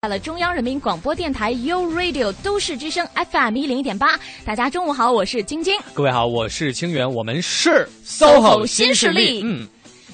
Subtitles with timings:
[0.00, 5.74] 到了中央人民广播电台 u Radio 都市之声 FM 一零一点八，大家中午好，我是晶晶。
[5.92, 9.42] 各位好，我是清源，我们是 SOHO 新势力。
[9.42, 9.66] 嗯，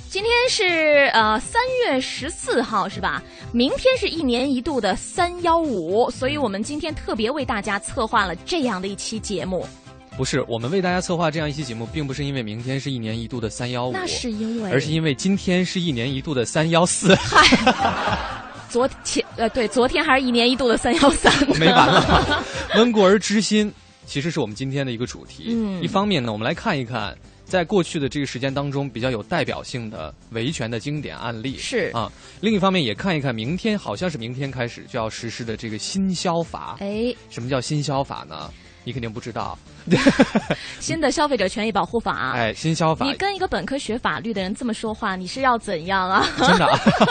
[0.08, 3.22] 今天是呃三月十四号是吧？
[3.52, 9.66] 明天是一年一度的三幺五，所以我们今天特别为大家策划了这样的一期节目。
[10.16, 17.14] 不是，我们为大家策划这样一期节目，并不是因为明天是一年一度的三幺五，那是因为，而是因为今天是一年一度的三幺四。
[18.74, 18.88] 嗨。
[18.88, 22.44] 昨天呃，对，昨天还是一年一度的三幺三，没完了。
[22.74, 23.72] 温故而知新，
[24.04, 25.44] 其实是我们今天的一个主题。
[25.48, 32.10] 嗯，一方面呢，我们来看一看，在过去的这个时间当中，比较有代表性的维权的经典案例是啊。
[32.40, 36.76] 另一方面，也看一看明天好像是明天开始就要实施的这个新消法。
[36.80, 38.50] 哎，什么叫新消法呢？
[38.84, 39.58] 你肯定不知道。
[40.80, 43.04] 新的消费者权益保护法，哎，新消法。
[43.04, 46.26] 你跟一个本科学法律的人这么说话，你是要怎样啊？
[46.38, 46.66] 真的，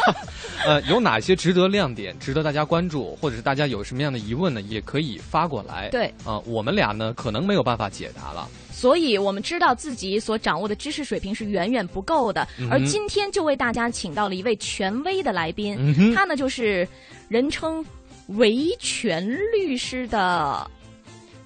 [0.65, 4.61] 呃，有哪些值得亮点，值得大家关注，或者是大家有什么样的疑问呢？
[4.61, 5.89] 也可以发过来。
[5.89, 8.47] 对，啊，我们俩呢，可能没有办法解答了。
[8.71, 16.87] 所以我们知道自己所掌握的知识水平是远远不够的，而今天就为大家请到了一位权威的来宾，他呢就是
[17.29, 17.85] 人称
[18.29, 20.69] 维权律师的。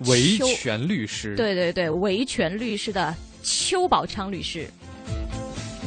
[0.05, 4.67] 维权律师，对对对，维权律师的邱宝昌律师。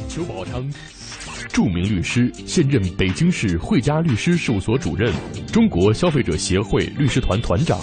[0.09, 0.69] 邱宝昌，
[1.47, 5.13] 著名律师，现任北京市汇佳律师事务所主任，
[5.53, 7.79] 中国消费者协会律师团团长，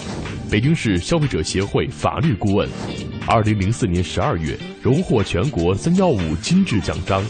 [0.51, 2.69] 北京市消费者协会法律顾问。
[3.25, 7.23] 二零零四年十二月，荣获全国“三幺五”金质奖章。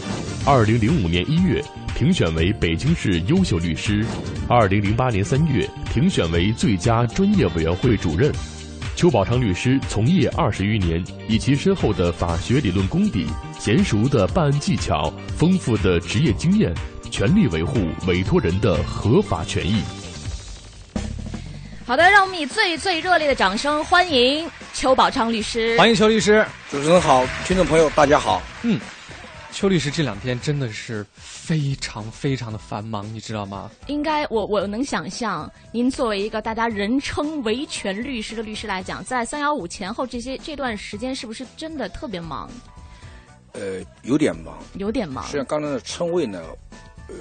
[0.44, 1.62] 二零零五年一月，
[1.96, 4.04] 评选为北京市优秀律师。
[4.46, 8.30] 二零零八年三月，评选为最佳专业委员会主任。
[8.96, 13.26] 邱宝昌律师从业二十余年，以其深厚的法学理论功底、
[13.58, 16.74] 娴熟的办案技巧、丰富的职业经验，
[17.10, 19.82] 全力维护委托人的合法权益。
[21.86, 25.78] 好的，让我们以最最热烈的掌声欢迎邱宝昌律师。
[25.78, 28.42] 欢迎邱律师，主持人好，听众朋友大家好。
[28.62, 28.78] 嗯。
[29.52, 33.70] 邱律师这两天真的是非常非常的繁忙，你知道吗？
[33.88, 42.48] 应该，我我能想象，您作为一个大家人称维权律师的律师来讲，在三幺五前后这些这段时间，是不是真的特别忙？
[43.52, 45.24] 呃，有点忙，有点忙。
[45.26, 46.42] 实际上，刚才的称谓呢，
[47.08, 47.14] 呃，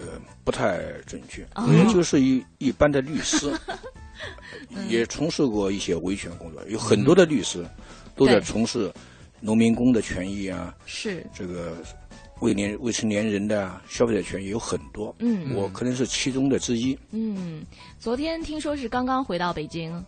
[0.46, 3.52] 不太准确，我就是一一般的律师，
[4.88, 7.66] 也从事过一些维权工作，有很多的律师
[8.16, 8.94] 都在从事
[9.42, 11.76] 农民工的权益啊，是这个。
[12.40, 16.98] 未年未成年人的消费者权益有很多，嗯，我可能是其中的之一。
[17.12, 17.64] 嗯，
[18.00, 20.04] 昨天听说是刚刚回到北京，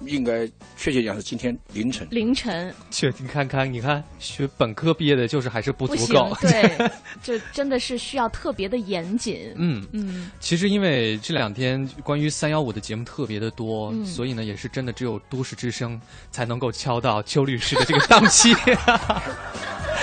[0.00, 0.46] 应该
[0.76, 2.08] 确切讲是今天凌晨。
[2.10, 6.90] 凌晨，确你看看，你看学本科毕业的，就是还是不足够，对，
[7.22, 9.52] 这真的是需要特别的严谨。
[9.56, 16.00] 嗯嗯，其实因为这两天关于三幺五的节目特别的多，所以呢，也是真的只有都市之声
[16.30, 18.54] 才能够敲到邱律师的这个档期。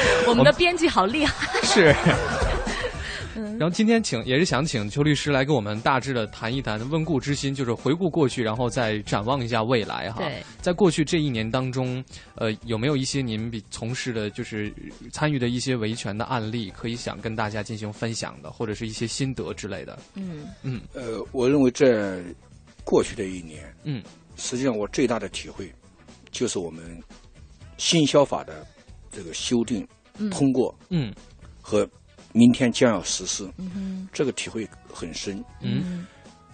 [0.28, 1.96] 我们的编辑好厉害， 是。
[3.58, 10.18] 然后今天请也是想请邱律师来跟我们大致的谈一谈问故知新，就是回顾过去，然后再展望一下未来哈。
[10.18, 12.04] 对，在过去这一年当中，
[12.36, 14.74] 呃，有没有一些您比从事的，就是
[15.12, 20.00] 参与的一些维权的案例，可以想跟大家进行分享的，或者是一些心得之类的？
[20.16, 20.82] 嗯嗯。
[20.94, 22.20] 呃，我认为在
[22.84, 24.02] 过去的一年，嗯，
[24.38, 25.72] 实际上我最大的体会，
[26.32, 26.84] 就是我们
[27.78, 28.66] 新消法的
[29.12, 29.88] 这个修订。
[30.30, 31.12] 通过，嗯，
[31.62, 31.90] 和
[32.34, 35.44] 明天将要实施，嗯这个体会很深。
[35.62, 36.06] 嗯，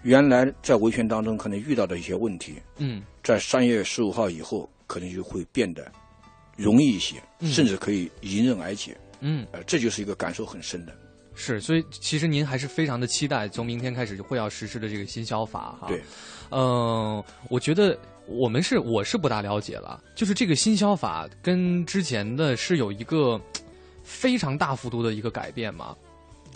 [0.04, 5.92] 原来在维权当中可能遇到的一些问题，嗯，在三月十五号以后可能就会变得
[6.56, 8.96] 容易一些，甚至可以迎刃而解。
[9.22, 10.96] 嗯，呃，这就是一个感受很深的。
[11.34, 15.88] 是，所以其实您还是非常的期待从明天开始就会要实施的这个新消法哈。
[15.88, 16.02] 对，
[16.52, 17.98] 嗯，我觉得。
[18.28, 23.42] 我们是我是不大了解了，就是这个新消法跟之前的是有一个
[24.04, 25.96] 非常大幅度的一个改变吗？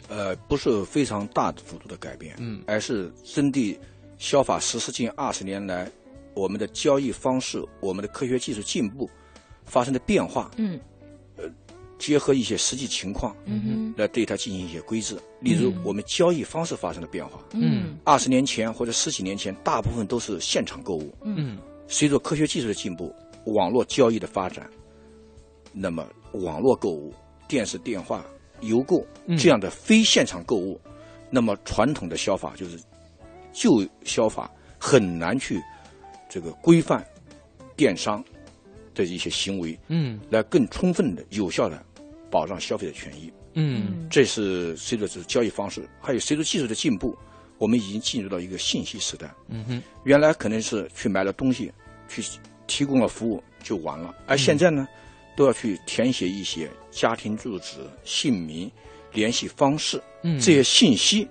[0.09, 3.79] 呃，不是非常大幅度的改变，嗯，而是针对
[4.17, 5.89] 消法实施近二十年来
[6.33, 9.09] 我们的交易方式、我们的科学技术进步
[9.63, 10.79] 发生的变化，嗯，呃，
[12.01, 15.15] 结合一些实际情况，嗯哼，来对它进行一些规制。
[15.39, 21.57] 例如，我们交易方式发生了变化，嗯，二十年前或者十几年前，大部分都是现场购物，嗯。
[21.88, 23.13] 随着科学技术的进步，
[23.48, 24.69] 网络交易的发展，
[25.74, 27.13] 那么网络购物、
[27.50, 28.25] 电视、电话、
[28.62, 29.06] 邮购
[29.38, 30.80] 这样的非现场购物，
[31.30, 32.80] 那么传统的消法就是
[33.51, 34.50] 旧消法
[34.80, 35.62] 很难去
[36.30, 37.06] 这个规范
[37.75, 38.24] 电商
[38.95, 41.83] 的一些行为，嗯，来更充分的、有效的
[42.31, 47.16] 保障消费者权益，嗯，这是随着这交易方式，还有随着技术的进步，
[47.57, 49.30] 我们已经进入到一个信息时代。
[49.50, 51.72] 嗯哼，原来可能是去买了东西，
[52.07, 52.24] 去
[52.66, 54.88] 提供了服务就完了，而现在呢，
[55.36, 58.72] 都要去填写一些家庭住址、姓名、
[59.12, 60.39] 联系方式嗯。
[60.39, 61.27] 这些信息。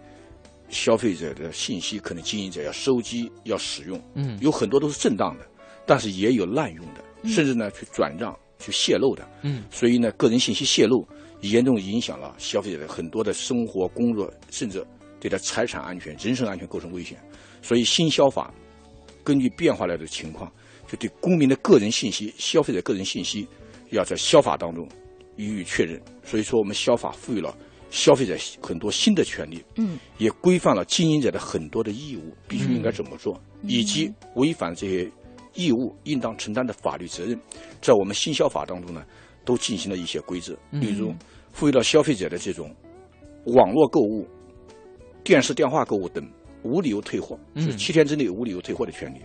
[0.69, 4.39] 消费者的信息可能经营者要收集、要使用，嗯。
[4.41, 5.45] 有很多都是正当的，
[5.85, 9.29] 但是也有滥用的，甚至呢去转让、去泄露的。
[9.43, 11.05] 嗯所以呢，个人信息泄露
[11.41, 14.87] 严重影响了消费者的很多的生活、工作，甚至
[15.19, 17.19] 对他财产安全、人身安全构成危险。
[17.63, 18.53] 所以新消法
[19.25, 20.53] 根据变化来的情况，
[20.87, 23.47] 就对公民的个人信息、消费者个人信息，
[23.91, 24.89] 要在消法当中
[25.37, 26.01] 予以确认。
[26.25, 27.57] 所以说，我们消法赋予了
[27.91, 35.11] 消费者很多新的权利，嗯，也规范了经营者的很多的义务，必须应该怎么做，以及违反这些
[35.55, 37.39] 义务应当承担的法律责任，
[37.81, 39.05] 在我们新消法当中呢，
[39.45, 41.15] 都进行了一些规则，例如
[41.53, 42.75] 赋予了消费者的这种
[43.47, 44.27] 网络购物、
[45.25, 46.27] 电视电话购物等
[46.63, 49.21] 无理由退货，是七天之内无理由退货的权利，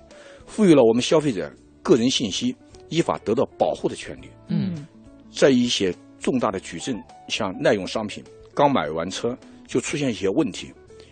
[0.45, 1.51] 赋予了我们消费者
[1.81, 2.55] 个人信息
[2.89, 4.29] 依法得到保护的权利。
[4.47, 4.87] 嗯。
[5.31, 6.97] 在一些重大的举证，
[7.27, 8.23] 像耐用商品
[8.53, 9.37] 刚买完车
[9.67, 10.71] 就出现一些问题，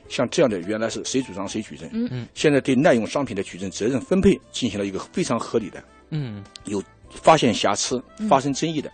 [0.09, 2.07] 像这样的原来是谁主张谁举证，嗯。
[2.11, 6.43] 嗯，现在对耐用商品的举证责任分配进行了一个非常合理的，嗯。
[6.65, 8.91] 有发现瑕疵、发生争议的，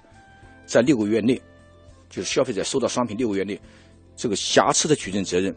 [0.65, 1.41] 在六个月内，
[2.09, 3.59] 就是消费者收到商品六个月内，
[4.15, 5.55] 这个瑕疵的举证责任，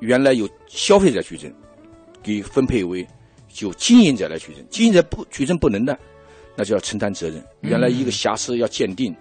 [0.00, 1.52] 原来由消费者举证，
[2.22, 3.06] 给分配为
[3.60, 5.98] 由经营者来举证，经营者不举证不能的，
[6.56, 7.44] 那就要承担责任。
[7.60, 9.14] 原来一个瑕疵要鉴定，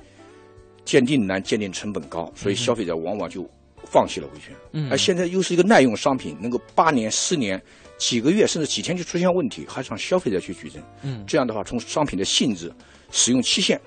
[0.84, 3.50] 鉴定难，鉴定成本高，所以消费者往往就
[3.92, 4.56] 放弃了维权。
[4.74, 7.62] 嗯而现在又是一个耐用商品，能够八年、十年、
[7.98, 10.82] 几个月甚至几天就出现问题，还是让消费者去举证。
[11.04, 12.72] 嗯这样的话，从商品的性质、
[13.12, 13.80] 使用期限、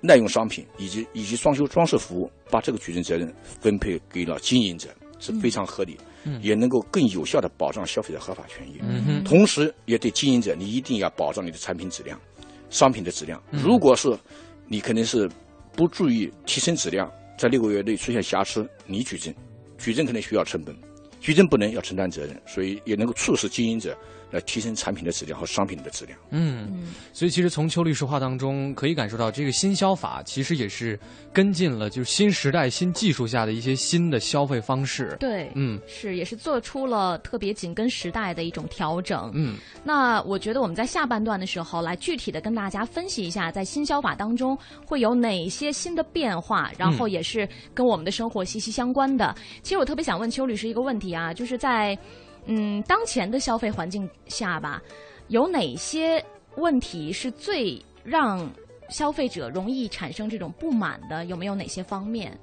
[0.00, 4.88] 耐用商品以及以及装修装饰服务，把这个举证责任分配给了经营者，
[5.18, 8.78] 是非常合理，嗯也能够更有效的保障消费者合法权益。
[8.82, 12.20] 嗯哼同时，也对经营者，你一定要保障你的产品质量、
[12.68, 13.42] 商品的质量。
[13.52, 14.14] 嗯如果是
[14.68, 15.28] 你肯定是
[15.74, 19.34] 不注意提升质量，在六个月内出现瑕疵，你举证，
[19.78, 20.76] 举证可能需要成本，
[21.20, 23.96] 举证不能要承担责任，所以也能够促使经营者
[24.34, 26.18] 来提升产品的质量和商品的质量。
[26.30, 30.98] 嗯，所以其实从邱律师话当中可以感受到，这个新消法其实也是
[31.32, 35.16] 跟进了就是新时代新技术下的一些新的消费方式。
[35.20, 39.30] 对，嗯是也是做出了特别紧跟时代的一种调整。
[39.34, 49.34] 嗯那我觉得我们在下半段的时候来具体的跟大家分析一下，在新消法当中会有哪些新的变化，然后也是跟我们的生活息息相关的。
[49.62, 51.96] 其实我特别想问邱律师一个问题啊，就是在
[52.46, 54.82] 嗯当前的消费环境下吧，
[55.28, 56.24] 有哪些
[56.56, 58.50] 问题是最让
[58.88, 61.24] 消费者容易产生这种不满的？
[61.26, 62.38] 有没有哪些方面？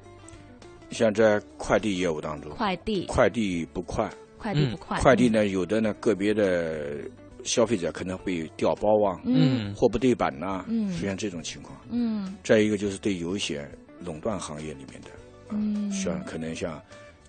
[0.89, 6.97] 像在快递业务当中，快递，快递不快，快递不快，快递呢，有的呢个别的
[7.43, 9.73] 消费者可能会掉包啊，嗯嗯。
[9.73, 10.91] 货不对版呐、嗯。
[10.91, 11.79] 出现这种情况。
[11.89, 12.35] 嗯。
[12.43, 13.65] 再一个就是对有一些
[13.99, 15.09] 垄断行业里面的，
[15.49, 16.81] 嗯，像可能像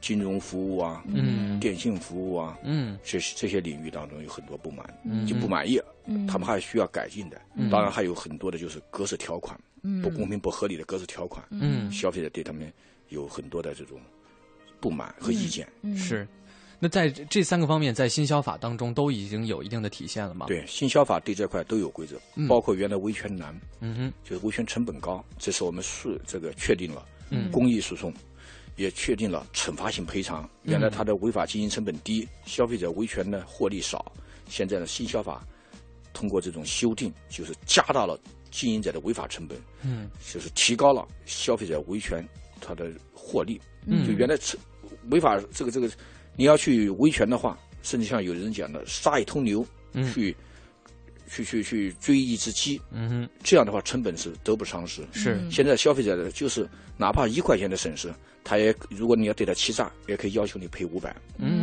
[0.02, 1.58] 金融服务啊、嗯。
[1.58, 2.99] 电信服务啊，嗯。
[3.02, 5.25] 这这些领域当中有很多不满，嗯。
[5.25, 6.26] 就不满意，嗯。
[6.26, 7.40] 他们还需要改进的。
[7.70, 10.02] 当然还有很多的就是格式条款，嗯。
[10.02, 11.90] 不公平、不合理的格式条款，嗯。
[11.90, 12.70] 消费者对他们
[13.08, 13.99] 有很多的这种
[14.81, 15.66] 不满和意见。
[15.81, 16.28] 嗯是。
[16.84, 22.48] 那在这三个方面，在新消法当中都已经有一定的体现了吗？，对新消法对这块都有规则，嗯。
[22.48, 27.53] 包括原来维权难，嗯哼，就是维权成本高，这是我们是这个确定了，嗯。
[27.53, 28.12] 公益诉讼
[28.76, 30.48] 也确定了惩罚性赔偿。
[30.62, 34.12] 原来它的违法经营成本低，消费者维权呢获利少，
[34.48, 35.46] 现在呢新消法
[36.12, 38.19] 通过这种修订，就是加大了
[38.50, 42.24] 经营者的违法成本，嗯就是提高了消费者维权
[42.60, 43.60] 它的获利。
[43.86, 44.56] 嗯，就原来是
[45.10, 45.91] 违法这个这个，
[46.36, 50.05] 你要去维权的话，甚至像有人讲的杀一头牛嗯
[51.32, 51.43] 去。
[51.43, 55.01] 去去去追一只鸡，嗯哼，这样的话成本是得不偿失。
[55.12, 58.12] 是嗯现在消费者的就是哪怕一块钱的损失，
[58.44, 61.17] 他也如果你要对他欺诈，也可以要求你赔五百。
[61.39, 61.61] 嗯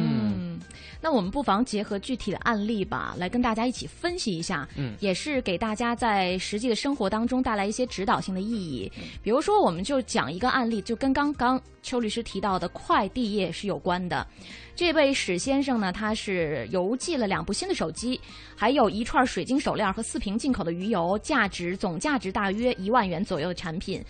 [1.02, 8.92] 那我们不妨结合具体的案例吧，来跟大家一起分析一下，嗯也是给大家在实际的生活当中带来一些指导性的意义。
[9.24, 14.28] 比如说，我们就讲一个案例，就跟刚刚邱律师提到的快递业是有关的。
[14.76, 18.20] 这位史先生呢，他是邮寄了两部新的手机，
[18.56, 24.04] 还有一串水晶手链和四瓶进口的鱼油，价值总价值大约一万元左右的产品。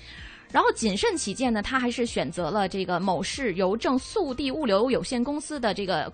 [0.51, 6.12] 然后谨慎起见呢，他还是选择了这个某市邮政速递物流有限公司的这个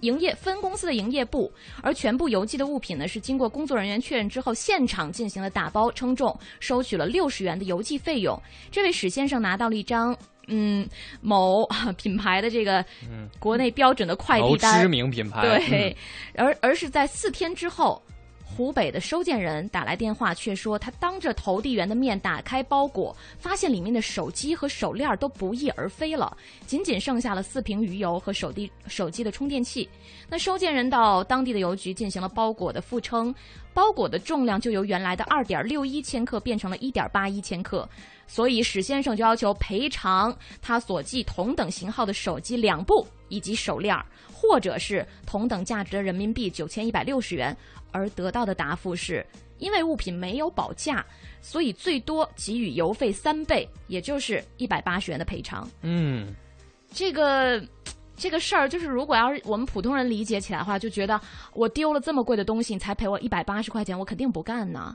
[0.00, 1.52] 营业分公司的营业部，
[1.82, 8.40] 而全部邮寄的物品呢是经过工作人员确认之后，现场进行了打包称重，收取了六十元的邮寄费用。
[8.70, 10.88] 这位史先生拿到了一张嗯
[11.20, 12.84] 某品牌的这个
[13.38, 15.96] 国内标准的快递单，知名品牌，对，
[16.34, 18.02] 而而是在四天之后。
[18.58, 26.36] 湖北的收件人打来电话，却说他当着投递员的面打开包裹，发现里面的手机和手链都不翼而飞了，
[26.66, 29.88] 仅仅剩下了四瓶鱼油和手机手机的充电器。
[30.28, 33.32] 那收件人到当地的邮局进行了包裹的复称，
[33.72, 37.88] 包裹的重量就由原来的二点六一千克变成了一点八一千克，
[38.26, 43.96] 所以史先生就要求赔偿他所寄同等型号的手机两部以及手链，
[44.40, 47.56] 或者是同等价值的人民币九千一百六十元。
[47.90, 49.24] 而得到的答复是，
[49.56, 51.04] 因为物品没有保价，
[51.40, 55.66] 所以最多给予邮费三倍，也就是一百八十元的赔偿。
[55.80, 56.34] 嗯，
[56.92, 57.58] 这个
[58.14, 61.18] 这个事儿，就是如果要是我们普通人理解起来的话，就觉得
[61.54, 64.94] 我丢了这么贵的东西，你才赔我一百八十块钱，我肯定不干呢。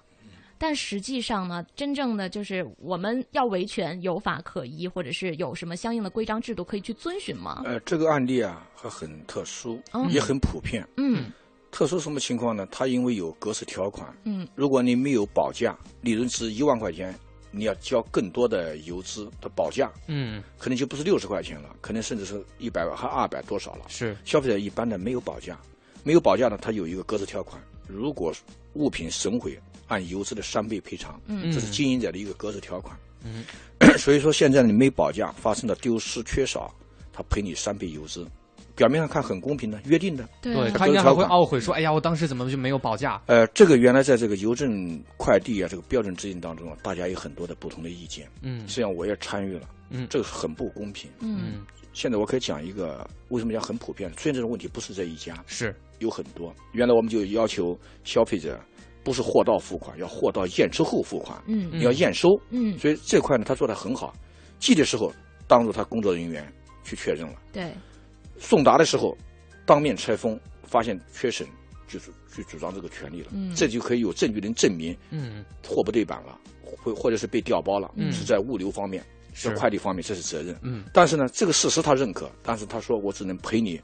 [0.58, 7.62] 但实际上呢，真正的就是我们要维权，有法可依，或者是有什么相应的规章制度可以去遵循吗？
[7.66, 10.88] 呃，这个案例啊，还很特殊，也很普遍。
[10.98, 11.32] 嗯。
[11.72, 12.68] 特殊什么情况呢？
[12.72, 17.18] 它因为有格式条款，嗯，如果你没有保价，利润值一万块钱，
[17.50, 23.86] 你要交更多的油资的保价，嗯，可能就不是六十块钱了，可能甚至是一百万和二百多少了。
[23.88, 25.60] 是消费者一般的没有保价，
[26.04, 28.34] 没有保价呢，它有一个格式条款，如果
[28.74, 33.44] 物品损毁，按邮资的三倍赔偿，嗯，这是经营者的一个格式条款，嗯，
[33.98, 36.74] 所以说现在你没保价，发生的丢失缺少，
[37.12, 38.28] 他赔你三倍邮资。
[38.76, 48.28] 表面上看很公平的约定的，对他应该还会懊悔说：“哎呀，我当时怎么就没有保价？”呃，这个原来在这个邮政快递啊这个标准制定当中啊，大家有很多的不同的意见。
[48.42, 49.70] 嗯，实际上我也参与了。
[49.92, 51.08] 嗯，这个很不公平。
[51.20, 51.64] 嗯，
[51.94, 54.12] 现在我可以讲一个为什么讲很普遍？
[54.14, 56.54] 出现这种问题不是这一家，是有很多。
[56.74, 58.60] 原来我们就要求消费者
[59.04, 61.42] 不是货到付款，要货到验收后付款。
[61.48, 62.30] 嗯，你要验收。
[62.50, 64.14] 嗯，所以这块呢，他做的很好。
[64.60, 65.14] 寄的时候
[65.48, 66.52] 当着他工作人员
[66.84, 67.36] 去确认了。
[67.52, 67.72] 对，
[68.38, 69.16] 送达的时候。
[69.66, 71.48] 当面拆封，发现缺损，
[71.88, 73.30] 就是去主张这个权利了。
[73.32, 76.38] 嗯，这就可以有证据能证明，嗯，货不对版了，
[76.84, 79.02] 或或者是被调包了，嗯，是在物流方面，
[79.34, 80.58] 是快递方面，这是责任。
[80.62, 83.82] 嗯，但是呢，这个事实他认可，但是他说我只能赔你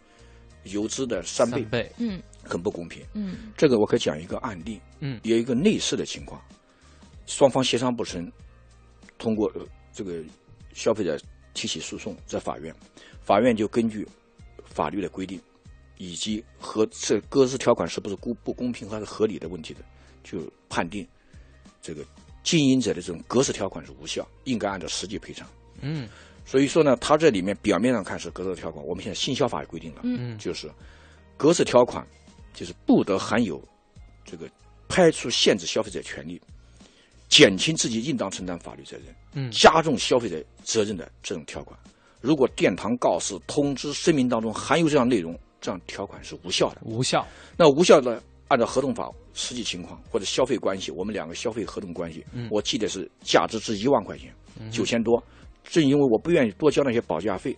[0.63, 3.05] 邮资的三倍，倍，嗯，很不公平。
[3.13, 6.41] 嗯，这个我可以讲一个案例，嗯，有一个类似的情况，
[7.25, 8.31] 双方协商不成，
[9.17, 9.51] 通过
[9.91, 10.23] 这个
[10.73, 11.17] 消费者
[11.53, 12.73] 提起诉讼，在法院，
[13.21, 14.07] 法院就根据
[14.63, 15.39] 法律的规定。
[16.01, 19.81] 以及和这各自条款是不是公不公平还是合理的问题的，
[20.23, 21.05] 就判定
[21.81, 22.05] 这个
[22.43, 25.47] 经营者的这种格式条款是无效，应该按照实际赔偿。
[25.81, 26.07] 嗯，
[26.45, 30.69] 所以说呢，它这里面表面上看是格式条款，我们现在新消法也规定了，嗯，就是
[31.37, 32.05] 格式条款
[32.53, 33.61] 就是不得含有
[34.25, 34.49] 这个
[34.87, 36.41] 排除限制消费者权利、
[37.27, 41.79] 减轻自己应当承担法律责任、嗯，加重消费者责任的这种条款，
[42.21, 45.37] 如果殿堂告示、通知、声明当中含有这样内容。
[45.61, 47.27] 这样条款是无效的，无效。
[47.57, 54.35] 那无效的，按照合同法实际情况或者消费关系，我们两个消费合同关系，我记得是价值值一万块钱，
[54.69, 55.23] 九千多，
[55.63, 57.55] 正因为我不愿意多交那些保价费，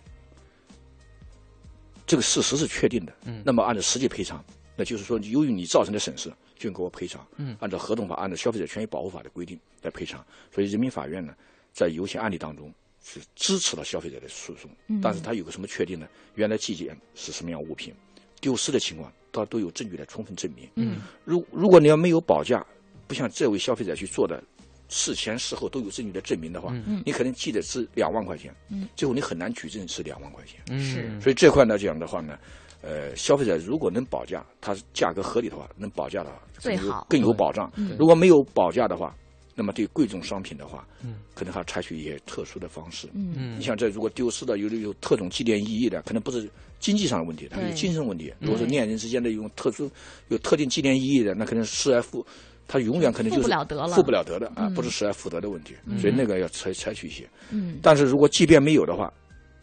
[2.06, 3.12] 这个事实是确定的。
[3.44, 4.44] 那么按照实际赔偿，
[4.76, 7.26] 那就是说，由于你造成的损失，就给我赔偿。
[7.58, 10.24] 按照合同法，按照消费者权益保护法的规定来赔偿。
[10.54, 11.34] 所以人民法院呢，
[11.72, 12.72] 在有些案例当中。
[13.04, 14.70] 是支持了消费者的诉讼，
[15.02, 16.06] 但是他有个什么确定呢？
[16.36, 17.92] 原来寄件是什么样物品，
[18.40, 20.68] 丢失的情况，他都有证据来充分证明。
[20.76, 22.64] 嗯，如如果你要没有保价，
[23.06, 24.42] 不像这位消费者去做的，
[24.88, 30.60] 事前事后都有证据来证明的话，嗯，你可能记得是两万块钱，嗯，最后你很难举证是两万块钱。
[30.70, 31.20] 嗯，是。
[31.20, 32.38] 所以这块来讲的话呢，
[32.82, 37.72] 呃，消费者如果能保价，它价格合理的话，能保价的话，最好更有保障。
[37.76, 39.14] 嗯，如果没有保价的话。
[39.54, 43.08] 那么对贵重商品的话，嗯，可能还要采取一些特殊的方式。
[43.12, 46.48] 嗯，你像这如果丢失的有有特种纪念意义的，可能不是
[46.80, 48.32] 经济上的问题，它是精神问题。
[48.40, 49.90] 如果是恋人之间的有特殊、
[50.28, 52.24] 有特定纪念意义的，那可能失而复，
[52.66, 55.74] 他永远可能就是复不了得了，负不了得的啊，不是失而复得的问题。
[56.00, 57.28] 所以那个要采采取一些。
[57.50, 59.12] 嗯，但是如果即便没有的话，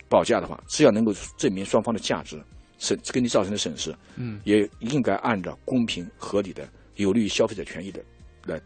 [0.08, 2.40] 保价的话，只要能够证明双方的价值
[2.78, 8.00] 损给你造成的损失，嗯，也应该按照公平合理的、有利于消费者权益的
[8.46, 8.62] 来。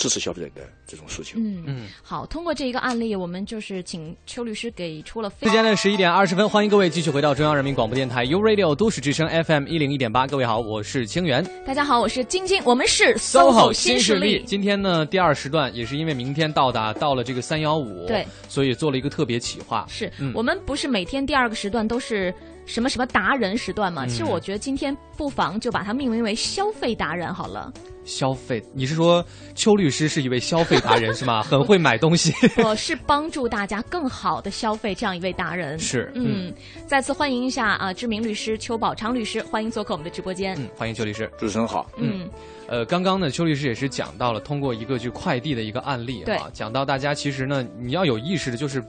[0.00, 1.38] 支持消费者的这种诉求。
[1.38, 5.30] 嗯嗯，好，通过这一个案例，我们就是请邱律师给出了。
[5.42, 10.26] 时间呢，十一点二十分，欢迎各位继续回到中央人民广播电台 u Radio 都市之声 FM 一零一点八。
[10.26, 11.44] 各位好，我是清源。
[11.66, 14.42] 大家好，我是晶晶，我们是 SOHO 新势力。
[14.46, 19.84] 今天呢，第二时段也是因为明天到达到了这个三幺五，对，所以做了一个特别企划。
[19.86, 24.06] 是我们不是每天第二个时段都是什么什么达人时段嘛？
[24.06, 27.70] 其实我觉得今天不妨就把它命名为消费达人好了。
[28.04, 31.42] 消费，你是说邱律师是一位消费达人是吗？
[31.42, 32.32] 很会买东西。
[32.64, 35.78] 我 是帮助大家更好的消费这样一位达人。
[35.78, 36.52] 是，嗯，
[36.86, 40.54] 再次欢迎一下啊，知名律师邱宝昌律师，欢迎做客我们的直播间。
[40.58, 41.30] 嗯，欢迎邱律师。
[41.38, 41.90] 主持人好。
[41.98, 42.28] 嗯，
[42.68, 48.82] 呃，刚刚呢，邱律师也是讲到了通过一个就快递的一个案例啊，讲到大家其实呢，你要有意识的就是。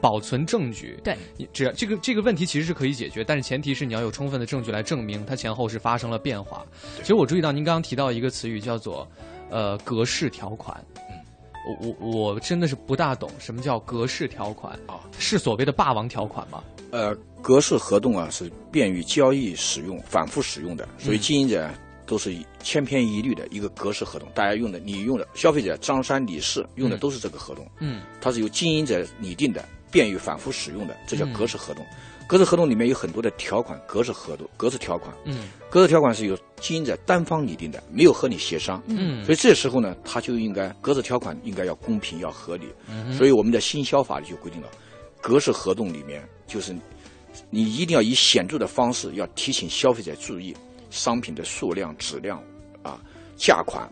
[0.00, 6.64] 保存证据，对，你只要这个这个问题其实是可以解决，但是前提是你要有充分的证据来证明它前后是发生了变化。
[6.98, 9.06] 其实我注意到您刚刚提到一个词语叫做，
[9.50, 10.84] 呃，格式条款。
[11.82, 15.00] 我我我真的是不大懂什么叫格式条款啊？
[15.18, 16.64] 是所谓的霸王条款吗？
[16.90, 21.70] 呃，格式合同啊是便于交易使用、反复使用的，所以经营者
[22.06, 24.26] 都是千篇一律的一个格式合同。
[24.34, 27.64] 大家用的，你用的，消费者张三李四用的都是这个合同。
[27.80, 29.62] 嗯，它是由经营者拟定的。
[29.90, 31.84] 便于反复使用的，这叫格式合同。
[32.26, 35.12] 格式合同里面有很多的条款，格式合同、格式条款。
[35.24, 38.80] 嗯，格式条款是由经营者单方拟定的，没有和你协商。
[38.86, 42.68] 嗯，所以这时候呢，他就应该格式条款应该要公平、要合理。
[42.88, 44.68] 嗯，所以我们的新消法里就规定了，
[45.20, 46.72] 格式合同里面就是
[47.50, 50.54] 你一定要以显著的方式要提醒消费者注意
[50.88, 52.40] 商品的数量、质量
[52.84, 53.00] 啊、
[53.36, 53.90] 价款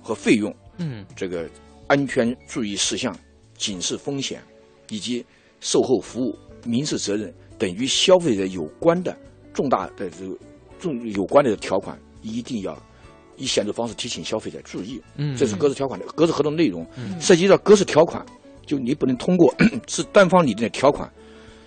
[0.00, 0.54] 和费用。
[0.76, 1.50] 嗯，这个
[1.88, 3.12] 安全注意事项、
[3.56, 4.40] 警示风险
[4.90, 5.26] 以及。
[5.60, 9.16] 售后服务、民事责任等与消费者有关的
[9.52, 10.36] 重大的这个
[10.78, 12.76] 重有关的条款，一定要
[13.36, 15.00] 以显著方式提醒消费者注意。
[15.16, 16.86] 嗯，这是格式条款的格式合同内容，
[17.20, 18.24] 涉及到格式条款，
[18.66, 19.54] 就你不能通过
[19.86, 21.10] 是单方拟定的条款，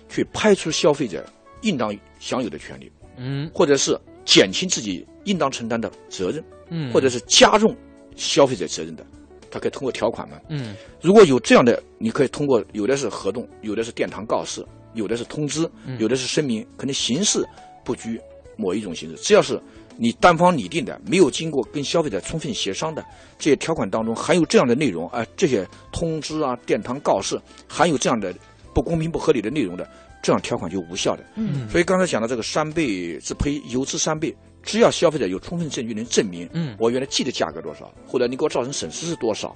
[0.08, 1.24] 去排除消费者
[1.62, 2.90] 应当享有的权利。
[3.16, 6.44] 嗯，或者是减轻自己应当承担的责任。
[6.70, 7.76] 嗯，或者是加重
[8.16, 9.06] 消费者责任的。
[9.54, 10.36] 他可以通过条款嘛？
[10.48, 17.46] 嗯，如果有这样的，你可以通过有的是合同，有的是殿堂告示，有的是通知，有的是声明，可能形式
[17.84, 18.20] 不拘
[18.56, 19.14] 某一种形式。
[19.22, 19.60] 只要是
[19.96, 23.04] 你单方拟定的，没有经过跟消费者充分协商的
[23.38, 28.34] 这些条款当中含有这样的内容啊，这些通知啊、殿堂告示含有这样的
[28.74, 29.88] 不公平、不合理的内容的，
[30.24, 31.24] 这样条款就无效的。
[31.36, 34.34] 嗯，所以刚才讲的这个三倍自赔油资三倍。
[34.66, 39.54] 只要消费者有充分证据能证明，嗯，我原来记的价格多少，或者你给我造成损失是多少，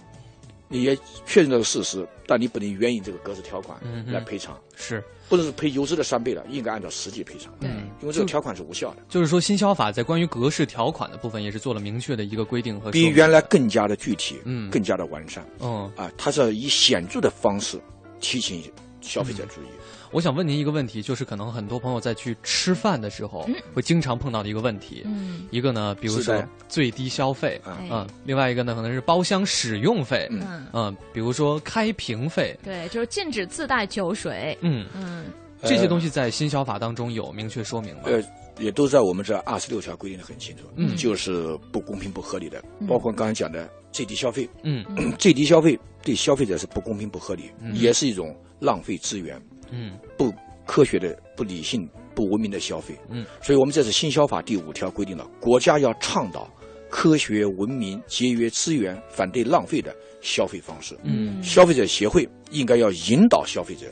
[0.69, 7.71] 你也确认这个事实，但你不能援引这个格式条款来赔偿，是，不能是赔油资的三倍了，应该按照实际赔偿，对，
[8.03, 8.99] 因为这个条款是无效的。
[9.09, 17.81] 就是说，新消法在关于格式条款的部分也是做了明确的一个规定和，比原来更加的具体，嗯，更加的完善，嗯，啊，它是以显著的方式
[18.21, 18.63] 提醒
[19.01, 19.69] 消费者注意。
[20.11, 25.03] 我想问您一个问题，就是可能很多朋友在去吃饭的时候会经常碰到的一个问题。
[25.05, 34.87] 嗯，一个呢，比如说最低消费，嗯，另外一个呢，可能是包厢使用费，嗯，嗯，比如说开瓶费，对，就是禁止自带酒水，嗯。
[34.95, 35.27] 嗯，
[35.63, 38.03] 这些东西在新消法当中有明确说明吗？
[38.07, 38.23] 呃，
[38.59, 44.85] 也都在我们这二十六条规定的很清楚，嗯，就是不公平不合理的，包括刚才讲的最低消费，嗯，
[45.19, 49.41] 最低消费对消费者是不公平不合理，也是一种浪费资源。
[49.71, 50.33] 嗯，不
[50.67, 52.95] 科学的、不理性、不文明的消费。
[53.09, 56.49] 嗯，所以我们这次新消法第五条规定了，国家要倡导
[56.91, 60.99] 科学、文明、节约资源、反对浪费的消费方式。
[61.05, 63.87] 嗯，消费者协会应该要引导消费者，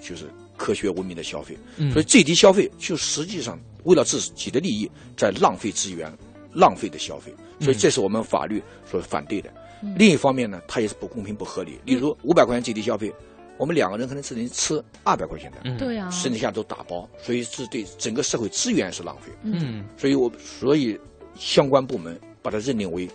[0.00, 1.56] 就是科学文明的消费。
[1.76, 6.12] 嗯，所以最低消费就实际上为了自己的利益在浪费资源、
[6.52, 7.32] 浪费的消费。
[7.60, 9.52] 所以这是我们法律所反对的。
[9.96, 11.78] 另一方面呢，它也是不公平、不合理。
[11.84, 13.12] 例如五百块钱最低消费。
[13.60, 19.30] 我们两个人可能只能吃二百块钱的，对呀，剩下都打包，所以是对整个社会资源是浪费。
[19.42, 20.98] 嗯，所以我所以
[21.36, 23.06] 相关部门把它认定为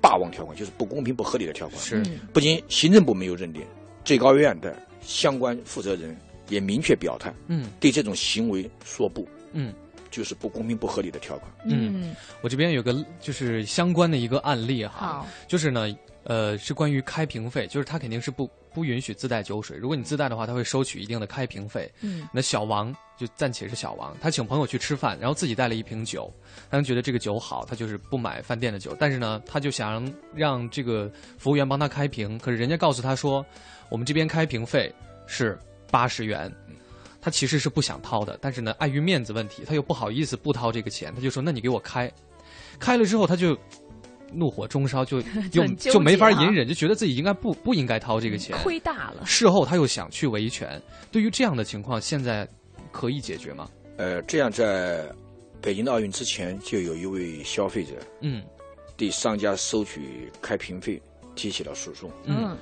[0.00, 1.78] 霸王条款，就是不公平不合理的条款。
[1.78, 3.62] 是，不仅行政部门有认定，
[4.02, 6.16] 最高院的相关负责人
[6.48, 9.74] 也明确表态，嗯，对这种行为说不，嗯，
[10.10, 11.52] 就是不公平不合理的条款。
[11.66, 15.94] 嗯，我这边有个就是相关的一个案例哈，就是呢。
[16.22, 19.76] 呃，是关于开瓶费，就是他肯定是不不允许自带酒水。
[19.76, 21.90] 如果你自带的话，他会收取一定的开瓶费。
[22.00, 26.32] 嗯，那小王就暂且是小王，他请朋友去吃饭，然后自己带了一瓶酒，
[26.70, 28.96] 他觉得这个酒好，他就是不买饭店的酒。
[28.98, 33.44] 但是呢，他就想让这个服务员帮他开瓶，可是人家告诉他说，
[33.90, 34.92] 我们这边开瓶费
[35.26, 35.58] 是
[35.90, 36.52] 八十元，
[37.20, 42.10] 他其实是不想掏的，但是呢，碍于面子问题，他又不好意思不掏这个钱，他就说，那你给我开，
[42.78, 43.58] 开了之后他就。
[44.32, 45.20] 怒火中烧，就
[45.54, 49.24] 用就没法隐忍，就觉得自己应该不不应该掏这个钱，亏大了。
[49.24, 52.48] 事后他又想去维权，对于这样的情况，现在
[52.92, 53.68] 可以解决吗？
[53.96, 55.04] 呃，这样在
[55.60, 58.42] 北京的奥运之前，就有一位消费者，嗯，
[58.96, 61.00] 对商家收取开瓶费
[61.34, 62.56] 提起了诉讼，嗯，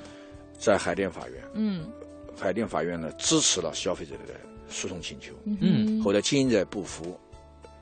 [0.58, 1.88] 在海淀法院，嗯，
[2.36, 4.34] 海淀法院呢支持了消费者的
[4.68, 7.18] 诉讼请求，嗯，后来经营者不服，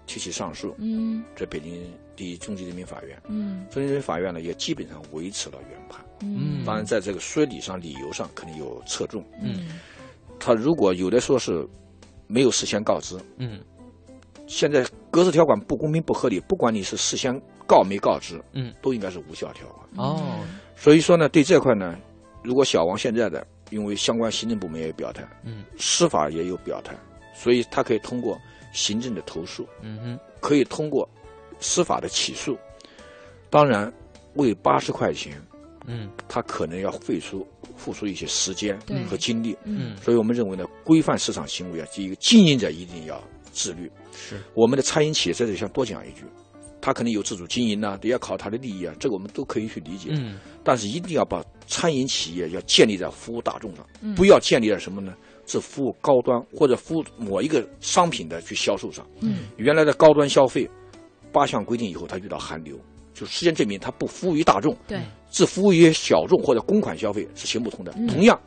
[0.07, 1.83] 提起上诉，嗯，在北京。
[2.17, 3.21] 第一中级人民法院。
[3.29, 6.05] 嗯，中级人民法院呢也基本上维持了原判。
[6.23, 9.23] 嗯，当然在这个说理上、理由上肯定有侧重。
[9.43, 9.79] 嗯，
[10.41, 11.67] 他如果有的说是
[12.27, 13.19] 没有事先告知。
[13.37, 13.61] 嗯，
[14.47, 19.87] 现在格式条款不公平、不合理，不管你是事先告没告知，嗯，都应该是无效条款。
[19.97, 20.41] 哦，
[20.75, 21.97] 所以说呢，对这块呢，
[22.43, 26.95] 如果小王现在的，因为相关行政部门也有表态，嗯，司法也有表态，
[27.35, 28.39] 所以他可以通过
[28.73, 31.09] 行政的投诉，嗯哼，可以通过
[31.61, 32.57] 司法的起诉。
[33.51, 33.93] 当然，
[34.35, 35.41] 为八十块钱，
[35.87, 43.91] 嗯，他可能要付出付出一些时间和精力，嗯，所以我们认为呢，规范市场行为啊，第一个经营者一定要自律。
[44.13, 46.23] 是我们的餐饮企业在这里想多讲一句。
[46.79, 50.11] 他可能有自主经营呐，得要考他的利益啊，这个我们都可以去理解。
[50.13, 55.13] 嗯，但是一定要把餐饮企业要建立在服务大众上，不要建立在什么呢？
[55.47, 59.05] 是服务高端或者服务某一个商品的去销售上。
[59.21, 60.69] 嗯，原来的高端消费
[61.37, 62.75] 八项规定以后，它遇到寒流，
[63.13, 64.99] 就实践证明它不服务于大众，对，
[65.31, 67.93] 只服务于小众或者公款消费是行不通的。
[68.09, 68.41] 同样，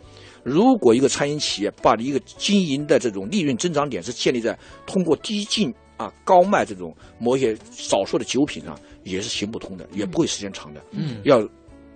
[0.44, 5.72] 如果一个餐饮企业把一个经营的这种利润增长点是建立在通过低进。
[6.00, 8.74] 啊，高卖这种某些少数的酒品上
[9.04, 10.82] 也是行不通的，也不会时间长的。
[10.92, 11.46] 嗯，要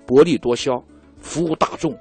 [0.05, 0.73] 薄利多销，
[1.21, 1.97] 服务大众，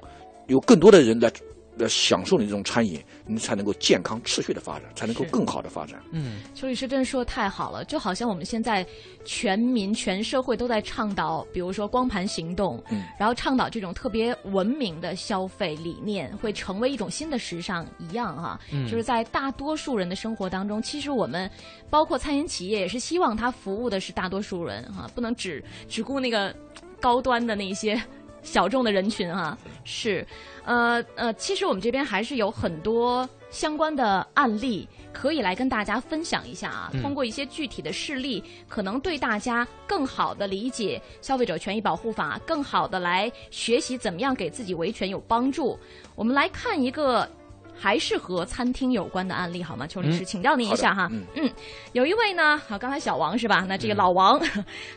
[0.47, 1.31] 有更多的人来。
[1.77, 6.01] 要享受你这种餐饮，你才能够健康持续的发展，才能够更好的发展。
[6.11, 8.85] 嗯，邱律师真的说的太好了，就好像我们现在
[9.25, 18.59] 全民全社会都在倡导，比如说光盘行动，嗯，然后倡导这种特别文明的消费理念，会成为一种新的时尚一样哈。
[18.71, 21.49] 嗯，就是在大多数人的生活当中，其实我们
[21.89, 26.55] 包括餐饮企业也是希望它服务的是大多数人哈，不能只只顾那个
[27.01, 27.99] 高端的那些。
[28.43, 30.25] 小众的人群啊是，
[30.65, 36.91] 呃呃，其实我们这边还是有很多相关的案例可以来跟大家分享一下啊。
[37.01, 45.79] 通过一些具体的事例，可能对大家更好的理解消费者权益保护法，更好的来学习怎么样给自己维权有帮助。
[46.15, 47.29] 我们来看一个。
[47.75, 49.85] 还是和餐厅有关的案例好吗？
[49.85, 51.09] 邱律师，请教您一下哈。
[51.35, 51.49] 嗯，
[51.91, 53.65] 有一位呢，好，刚才小王是吧？
[53.67, 54.41] 那这个老王，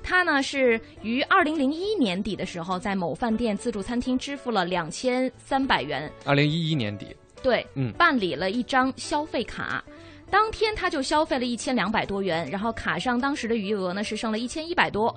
[0.03, 6.11] 他呢是于二零零一年底的时候，在某饭店自助餐厅支付了两千三百元。
[6.25, 9.83] 二零一一年底，对，嗯，办理了一张消费卡，
[10.31, 15.15] 当天他就消费了一千两百多元，然后卡上当时的余额呢是剩了一千一百多。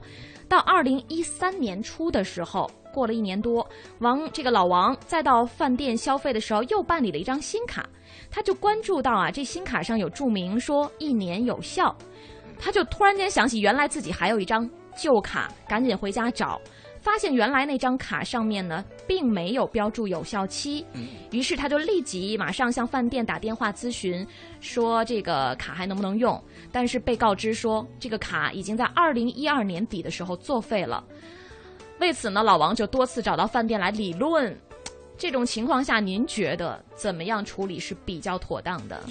[0.49, 2.69] 到二零一三年初的时候。
[2.91, 3.65] 过了一年多，
[3.99, 7.87] 王这个老王再到饭店消费的时候，又办理了一张新卡，
[8.31, 11.95] 他就关注到啊，这新卡上有注明说一年有效，
[12.59, 16.59] 他就突然间想起原来自己还有一张旧卡，赶紧回家找，
[17.01, 20.85] 发现原来那张卡上面呢并没有标注有效期，
[21.31, 24.25] 于是他就立即马上向饭店打电话咨询，
[24.59, 31.03] 说这个卡还能不能用，但是被告知说这个卡已经在二零一二年底的时候作废了。
[31.99, 34.55] 为此呢，老王就多次找到饭店来理论。
[35.17, 39.03] 这种情况下，您觉得怎么样处理是比较妥当的？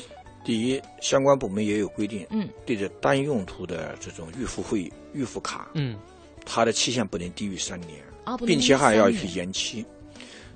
[0.43, 5.99] 第一，相关部门也有规定，嗯，对着单用途的这种预付会预付卡，嗯，
[6.49, 9.85] 它的期限不能低于三年，啊，并且还要去延期。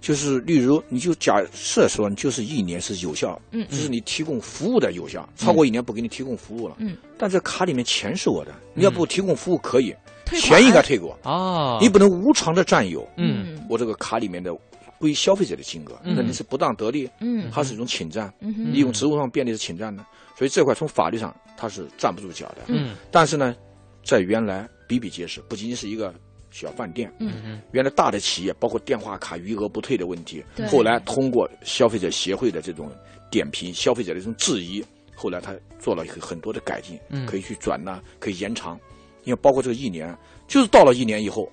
[0.01, 9.95] 就是例如，你就假设说，你就是一年是有效，嗯，就是你提供服务的有效，超过一年不给你提供服务了，嗯，但这卡里面钱是我的，你要不提供服务可以。
[10.41, 11.79] 钱应该退给我啊！
[11.79, 13.07] 你不能无偿的占有。
[13.19, 14.51] 嗯，我这个卡里面的
[14.99, 17.07] 归消费者的金额，那你是不当得利。
[17.21, 20.03] 嗯，它是一种侵占，利用职务上便利是侵占的。
[20.35, 22.63] 所以这块从法律上它是站不住脚的。
[22.69, 23.55] 嗯，但是呢，
[24.05, 26.15] 在原来比比皆是，不仅仅是一个
[26.51, 27.13] 小饭店。
[27.19, 32.91] 嗯嗯原来大的企业，包括电话卡余额不退的问题，后来通过消费者协会的这种
[33.31, 34.85] 点评，消费者的这种质疑，
[35.15, 38.79] 后来他做了很多的改进，可以去转呢，可以延长。
[39.25, 40.15] 因为包括这个一年，
[40.49, 41.51] 就是到了一年以后，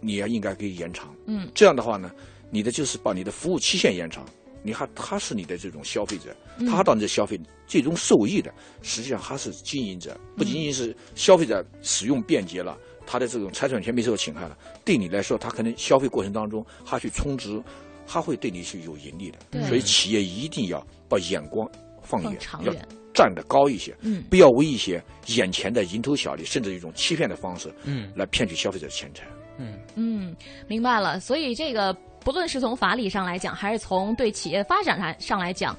[0.00, 1.12] 你也应该可以延长。
[1.26, 2.12] 嗯，这样的话呢，
[2.48, 4.24] 你的就是把你的服务期限延长，
[4.62, 17.62] 你还他是你的这种消费者，他还到你这消费，最终受益的实际上还是经营者，不仅仅是消费者使用便捷了，他的这种财产权没受侵害了，对你来说，他可能消费过程当中他去充值，
[18.06, 19.66] 他会对你是有盈利的。
[19.66, 21.68] 所以企业一定要把眼光
[22.02, 22.74] 放远，要。
[23.14, 29.26] 站得高一些，嗯，不要为一些眼前的蝇头小利，甚至一种欺骗的方式，嗯，来骗取消费者的钱财，
[29.58, 29.78] 嗯。
[29.96, 30.34] 嗯，
[30.66, 31.20] 明白了。
[31.20, 35.78] 所以这个不论是从法理上来讲，还是从对企业发展上上来讲，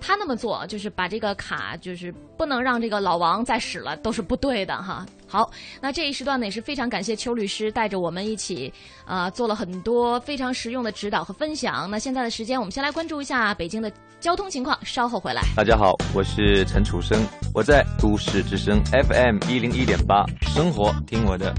[0.00, 5.04] 他那么做，就是把这个卡，就是不能让这个老王再使了，都是不对的哈。
[5.26, 8.72] 好，那这一时段呢也是非常感谢邱律师带着我们一起，
[9.04, 11.90] 啊，做了很多非常实用的指导和分享。
[11.90, 15.42] 那现在的时间，我们先来关注一下北京的交通情况，稍后回来。
[15.56, 17.20] 大家好，我是陈楚生，
[17.52, 21.52] 我在都市之声 FM 一零一点八，生活听我的。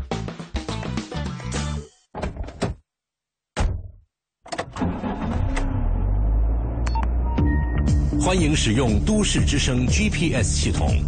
[8.28, 11.02] 欢迎使用都市之声 GPS 系统，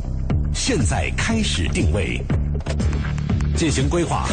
[0.54, 2.18] 现在开始定位，
[3.58, 4.26] 进行规划，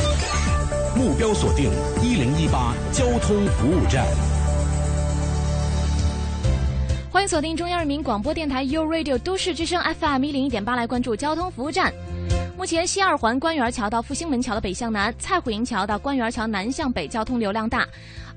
[0.94, 1.68] 目标锁定
[2.00, 4.06] 一零一八交通服务站。
[7.16, 11.90] 欢迎锁定中央人民广播电台 u Radio 都市之声 FM 一零一点八，来关注交通服务站。
[12.58, 17.88] 目前西二环官园桥到复兴门桥的北向南，蔡虎营桥到官园桥南向北交通流量大。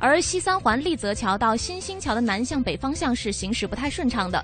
[0.02, 4.42] 而西三环立泽桥到新兴桥的南向北方向是行驶不太顺畅的，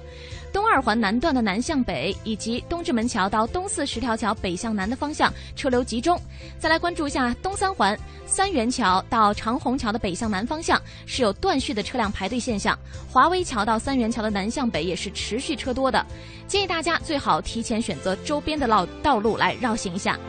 [0.52, 6.20] 东二环南段的南向北以及东直门桥到东四十条桥北向南的方向车流集中。
[6.60, 12.78] 再来关注一下东三环三元桥到长虹桥的北向南方向是有断续的车辆排队现象，
[13.10, 16.04] 华威桥到三元桥的南向北也是持续车多的，
[16.48, 20.20] 建议大家最好提前选择周边的道道路来绕行一下。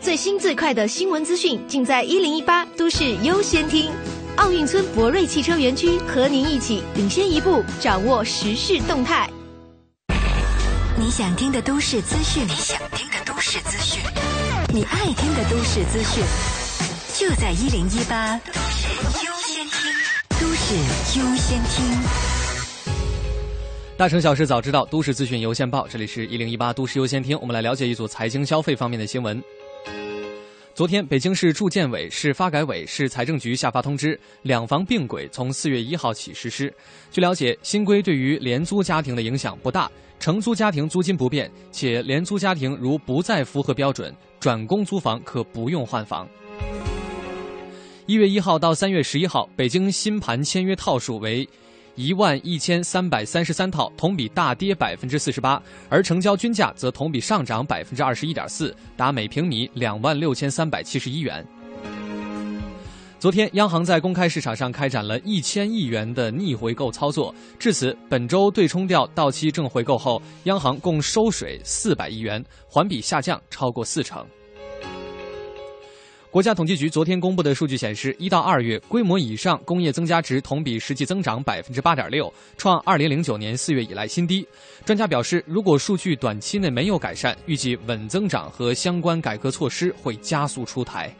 [0.00, 3.90] 最新最快的新闻资讯，尽在一零一八都市优先听。
[4.36, 9.30] 奥运村博瑞汽车园区和您一起领先一步，掌握时事动态。
[10.98, 14.02] 你想听的都市资讯，你想听的都市资讯，
[14.72, 16.24] 你爱听的都市资讯，
[17.14, 18.88] 就在一零一八都市
[19.24, 19.31] 优。
[20.62, 21.84] 都市优先听。
[23.96, 25.88] 大城小事早知道，都市资讯优先报。
[25.88, 29.42] 这里是一零一八都市优先听，我们来了解一组财经消费方面的新闻。
[30.72, 36.72] 昨天，北京市住建委、市发改委、市财政局下发通知，两房并轨从四月一号起实施。
[37.10, 46.28] 据了解，新规对于廉租家庭的影响不大，承租家庭租金不变，且廉租家庭如不再符合标准，转公租房可不用换房。
[48.06, 51.48] 一月一号到三月十一号，北京新盘签约套数为。
[51.94, 61.46] 一万一千三百三十三套，同比大跌百分之四十八，而成交均价则同比上涨百分之二十一点四，达每平米两万六千三百七十一元。
[63.20, 74.26] 昨天，央行在公开市场上开展了一千亿元的逆回购操作，至此，本周对冲掉到期正回购后，央行共收水四百亿元，环比下降超过四成。
[76.32, 84.48] 国家统计局昨天公布的数据显示，一到二月规模以上工业增加值同比实际增长百分之八点六，创二零零九年四月以来新低。
[84.82, 91.14] 专家表示，如果数据短期内没有改善，预计稳增长和相关改革措施会加速出台。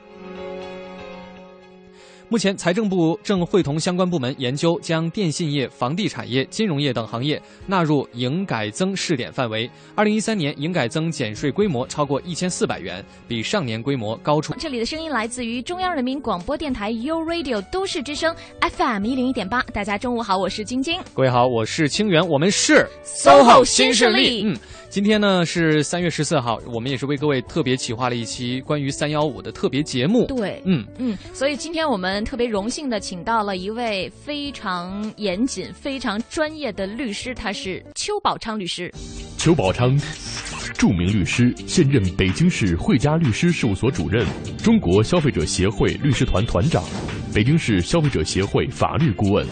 [2.33, 9.71] 目前，财政部正会同相关部门研究，将电信业、房地产业、金融业等行业纳入营改增试点范围。
[9.95, 14.55] 二零一三年营改增减税规模超过一千四百元，比上年规模高出。
[14.55, 19.63] 这里的声音来自于中央人民广播电台 u Radio 都市之声 FM 一零一点八。
[19.65, 21.03] 大家中午好，我是晶晶。
[21.13, 24.43] 各位好，我是清源，我们是 SOHO 新势力。
[24.47, 24.57] 嗯。
[24.89, 30.27] 今天呢是三月十四号，我们也是为各位特别企划了一期关于三幺五的特别节目。
[30.27, 38.93] 对，嗯嗯，所以今天我们特别荣幸的请到了一位非常严谨、非常专业的律师，他是邱宝昌律师。
[39.39, 39.99] 邱宝昌，
[40.75, 44.25] 著名律师，现任北京市汇佳律师事务所主任，
[44.63, 46.83] 中国消费者协会律师团团长，
[47.35, 49.47] 北京市消费者协会法律顾问。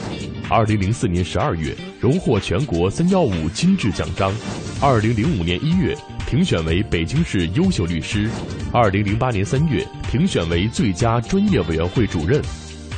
[0.48, 4.33] 二零零四年十二月，荣获全国三幺五金质奖章。
[4.80, 5.96] 二零零五年一月，
[6.31, 8.29] 评选为北京市优秀律师；
[8.73, 12.40] 二零零八年三月，评选为最佳专业委员会主任。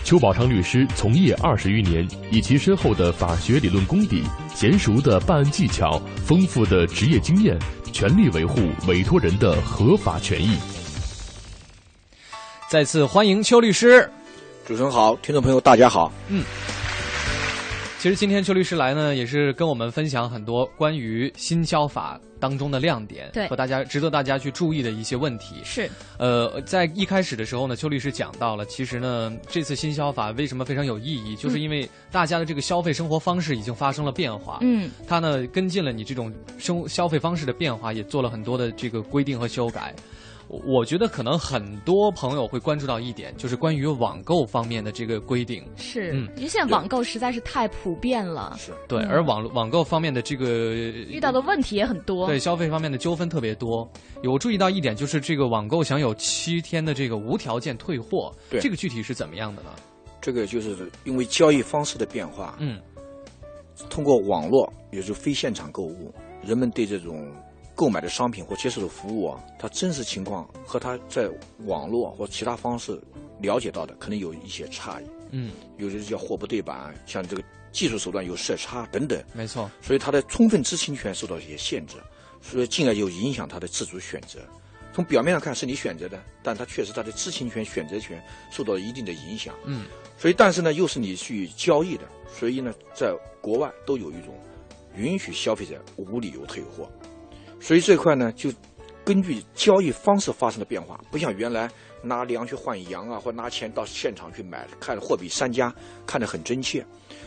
[0.05, 4.23] 邱宝昌律师从业二十余年，以其深厚的法学理论功底、
[4.55, 7.59] 娴熟的办案技巧、丰富的职业经验，
[7.91, 10.59] 全力维护委托人的合法权益。
[12.69, 14.07] 再次欢迎邱律师，
[14.67, 16.45] 主持人好，听众朋友大家好，嗯。
[17.99, 25.63] 其实今天邱律师来呢，也是跟我们分享很多关于新消法当中的亮点，对，和大家值得大家去注意的一些问题。
[25.63, 34.59] 是，呃，在一开始的时候呢，邱律师讲到了，其实呢，这次新消法为什么非常有意义，就是因为大家的这个消费生活方式已经发生了变化。
[34.63, 39.95] 嗯，它呢跟进了你这种生消费方式的变化，也做了很多的这个规定和修改。
[40.67, 45.65] 我觉得可能很多朋友会关注到一点，就是关于网购方面的这个规定。
[45.77, 48.55] 是，嗯，因为现在网购实在是太普遍了。
[48.59, 50.75] 是对，而网网购方面的这个
[51.09, 52.27] 遇到的问题也很多。
[52.27, 53.91] 对，消费方面的纠纷特别多。
[54.23, 58.31] 有注意到一点，就是这个网购享有七天的这个无条件退货。
[58.51, 59.71] 对，这个具体是怎么样的呢？
[60.21, 62.57] 这个就是因为交易方式的变化。
[62.59, 62.79] 嗯。
[63.91, 67.27] 通过网络，也就是非现场购物，人们对这种
[67.83, 71.29] 购买的商品或接受的服务啊，它真实情况和他在
[71.67, 72.97] 网络或其他方式
[73.41, 75.05] 了解到的可能有一些差异。
[75.31, 77.43] 嗯，有的叫货不对版，像这个
[77.73, 79.21] 技术手段有色差等等。
[79.35, 81.97] 没错，所以他的充分知情权受到一些限制，
[82.41, 84.39] 所以进而就影响他的自主选择。
[84.95, 89.53] 从表面上看是你选择的，但他确实他的知情权、选择权受到一定的影响。
[89.65, 94.39] 嗯，所以但是呢，又是你去交易的，所以呢，在国外都有一种
[94.95, 96.89] 允许消费者无理由退货。
[97.63, 98.53] 所以这块呢，就
[99.05, 101.71] 根据交易方式发生了变化，不像原来
[102.03, 105.73] 拿粮去换羊啊，或拿钱到现场去买，看货比三家，
[106.05, 106.85] 看得很真切。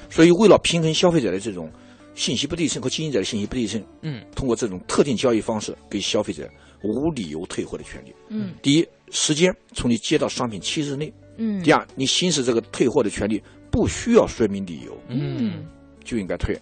[0.09, 1.71] 所以为了平衡消费者的这种
[2.13, 6.47] 信息不对称和经营者的信息不对称，嗯，通过这种特定交易方式给消费者。
[6.83, 8.13] 无理由退货的权利。
[8.29, 11.11] 嗯，第一，时间从你接到商品七日内。
[11.37, 14.95] 嗯，第二，你行使这个退货的权利不需要说明理由。
[15.07, 15.65] 嗯，
[16.03, 16.55] 就应该退。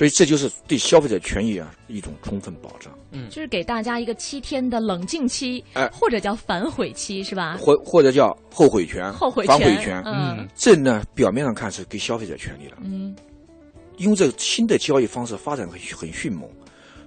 [0.00, 2.90] 所以这就是对消费者权益啊一种充分保障。
[3.10, 7.58] 嗯，就是给大家一个七天的冷静期，哎，或者叫反悔期，是吧？
[7.60, 10.02] 或或者叫后悔权、后悔反悔权。
[10.06, 12.78] 嗯，这呢表面上看是给消费者权利了。
[12.82, 13.14] 嗯，
[13.98, 16.48] 因为这个新的交易方式发展很很迅猛。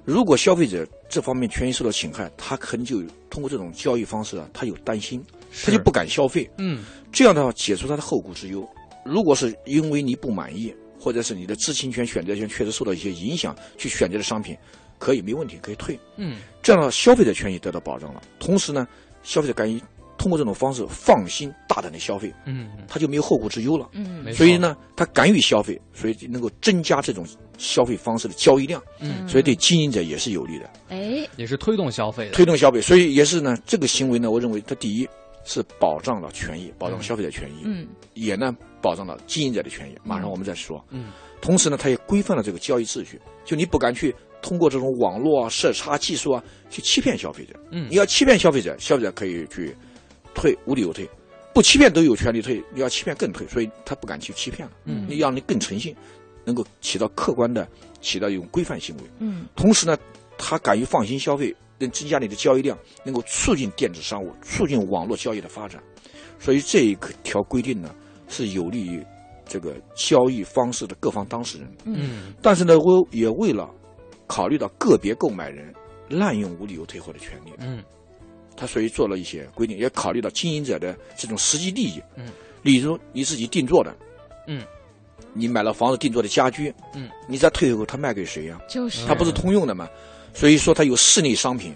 [0.06, 5.20] 如果消费者这方面权益受到侵害，他可能就通过这种交易方式啊，他有担心，
[5.66, 6.48] 他就不敢消费。
[6.60, 8.64] 嗯，这样的话解除他的后顾之忧。
[9.04, 10.72] 如果是因为你不满意，
[11.04, 14.56] 或者是你的知情权、选择权确实受到一些影响，去选择的商品，
[14.98, 16.00] 可以没问题，可以退。
[16.16, 18.22] 嗯，这样的消费者权益得到保障了。
[18.40, 18.88] 同时呢，
[19.22, 19.82] 消费者敢于
[20.18, 23.90] 通过这种方式放心大胆的消费，嗯，他就没有后顾之忧了。
[23.92, 28.82] 嗯，所以呢，他敢于消费，所以能够增加这种消费方式的交易量。
[29.02, 30.70] 嗯，所以对经营者也是有利的。
[30.88, 32.80] 哎，也是推动消费的，推动消费。
[32.80, 35.06] 所以也是呢，这个行为呢，我认为它第一
[35.44, 37.64] 是保障了权益，保障消费者权益。
[37.66, 39.98] 嗯，也呢保障了经营者的权益。
[40.04, 40.86] 马上我们再说。
[40.92, 47.54] 嗯，同时呢，它也规范了这个交易秩序，就你不敢去通过这种网络啊、色差技术啊去欺骗消费者。
[47.72, 49.76] 嗯，你要欺骗消费者，消费者可以去。
[50.36, 51.08] 退无理由退，
[51.54, 54.74] 不欺骗都有权利退，你要欺骗更退，所以他不敢去欺骗了。
[54.86, 55.96] 嗯，你让你更诚信，
[56.44, 57.68] 能够起到客观的，
[58.02, 59.04] 起到一种规范行为。
[59.20, 59.96] 嗯，同时呢，
[60.36, 65.80] 他敢于放心消费，能增加你的交易量，能够促进电子商务，促进网络交易的发展。
[66.40, 67.94] 所以这一条规定呢，
[68.34, 69.06] 是有利于
[69.46, 71.68] 这个交易方式的各方当事人。
[71.86, 73.70] 嗯，但是呢，我也为了
[74.28, 75.74] 考虑到个别购买人
[76.10, 77.52] 滥用无理由退货的权利。
[77.60, 77.82] 嗯。
[78.56, 82.00] 他所以做了一些规定，也考虑到经营者的这种实际利益。
[82.16, 82.28] 嗯，
[82.62, 83.92] 例如你自己定做的，
[84.48, 84.64] 嗯，
[85.34, 88.62] 你买了房子定做的家居，嗯，你再退后，他卖给谁呀？
[88.70, 89.90] 就是他不是通用的嘛？
[90.36, 91.74] 所以说他有室内商品，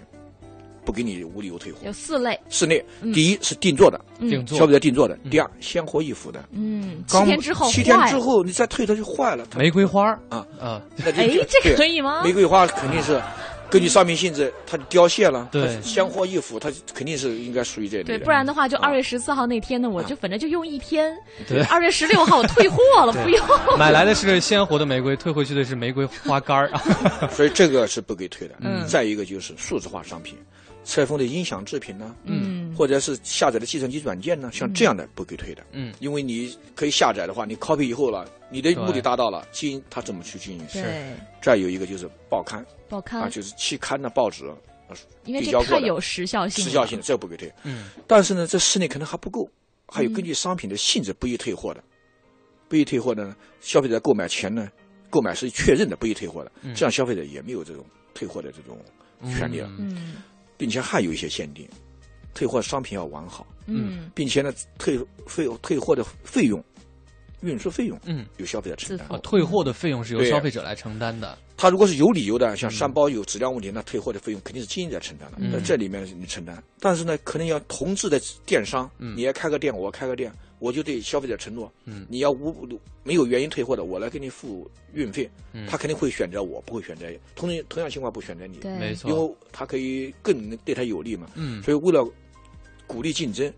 [0.88, 1.80] 不给你无理由退货。
[1.84, 9.46] 有四类，四类，第一是定做的，定做消费者定做的；第二鲜活易腐的，嗯，七天之后七天之后你再退它就坏了。
[9.54, 11.28] 玫瑰花啊啊，哎，
[11.62, 12.22] 这可以吗？
[12.24, 13.20] 玫瑰花肯定是。
[13.70, 18.02] 根据商品性质，它凋谢了，对，鲜活易腐，它肯定是应该属于这类。
[18.02, 21.14] 对，不然的话，就二月十四号那天呢，我就反正就用一天。
[21.46, 23.38] 对， 二月十六号我退货了，不用。
[23.78, 26.70] 买来的是鲜活的玫瑰，退回去的是玫瑰花干儿，
[27.30, 28.54] 所以这个是不给退的。
[28.60, 28.86] 嗯。
[28.86, 30.34] 再一个就是数字化商品，
[30.88, 35.62] 拆封的音响制品呢，嗯，或者是下载的计算机软件呢，像这样的不给退的。
[35.72, 40.66] 嗯，因为你可以下载的话，你 copy 以后了，你的目的达到了，经营它怎么去经营？
[40.66, 40.82] 是。
[41.42, 42.64] 再有一个就是报刊。
[42.88, 43.20] 报刊。
[43.20, 44.50] 啊，就是期刊的报纸，
[45.26, 47.52] 因为这太有时效性，时效性的这不给退。
[47.64, 49.46] 嗯，但是呢，这室内可能还不够，
[49.88, 51.84] 还有根据商品的性质不予退货的，
[52.66, 54.66] 不予退货的，消费者购买前呢，
[55.10, 58.78] 购买是确认的，不予退货的，这样消费者也没有这种退货的这种
[59.30, 59.70] 权利了。
[59.78, 60.22] 嗯，
[60.58, 61.66] 并且还有一些限定，
[62.34, 63.46] 退货商品要完好。
[63.66, 66.62] 嗯，并且呢，退费退货的费用。
[67.42, 69.06] 运输费用，嗯，由消费者承担。
[69.08, 71.38] 啊，退货的费用是由消费者来承担的。
[71.56, 75.38] 他如果是有理由的，像三包有质量问题，那退货的费用肯定是经营者承担的。
[75.38, 81.72] 那这里面你承担，但是呢，可能要同质的电商，你也开个店，我开个店，我就对消费者承诺，
[82.08, 82.66] 你要无
[83.02, 85.28] 没有原因退货的，我来给你付运费，
[85.68, 91.30] 他肯定会选择我，不会选择同同样情况不选择你，没错，因为他可以更对他有利嘛。
[91.34, 92.06] 嗯，所以为了
[92.86, 93.52] 鼓励竞争，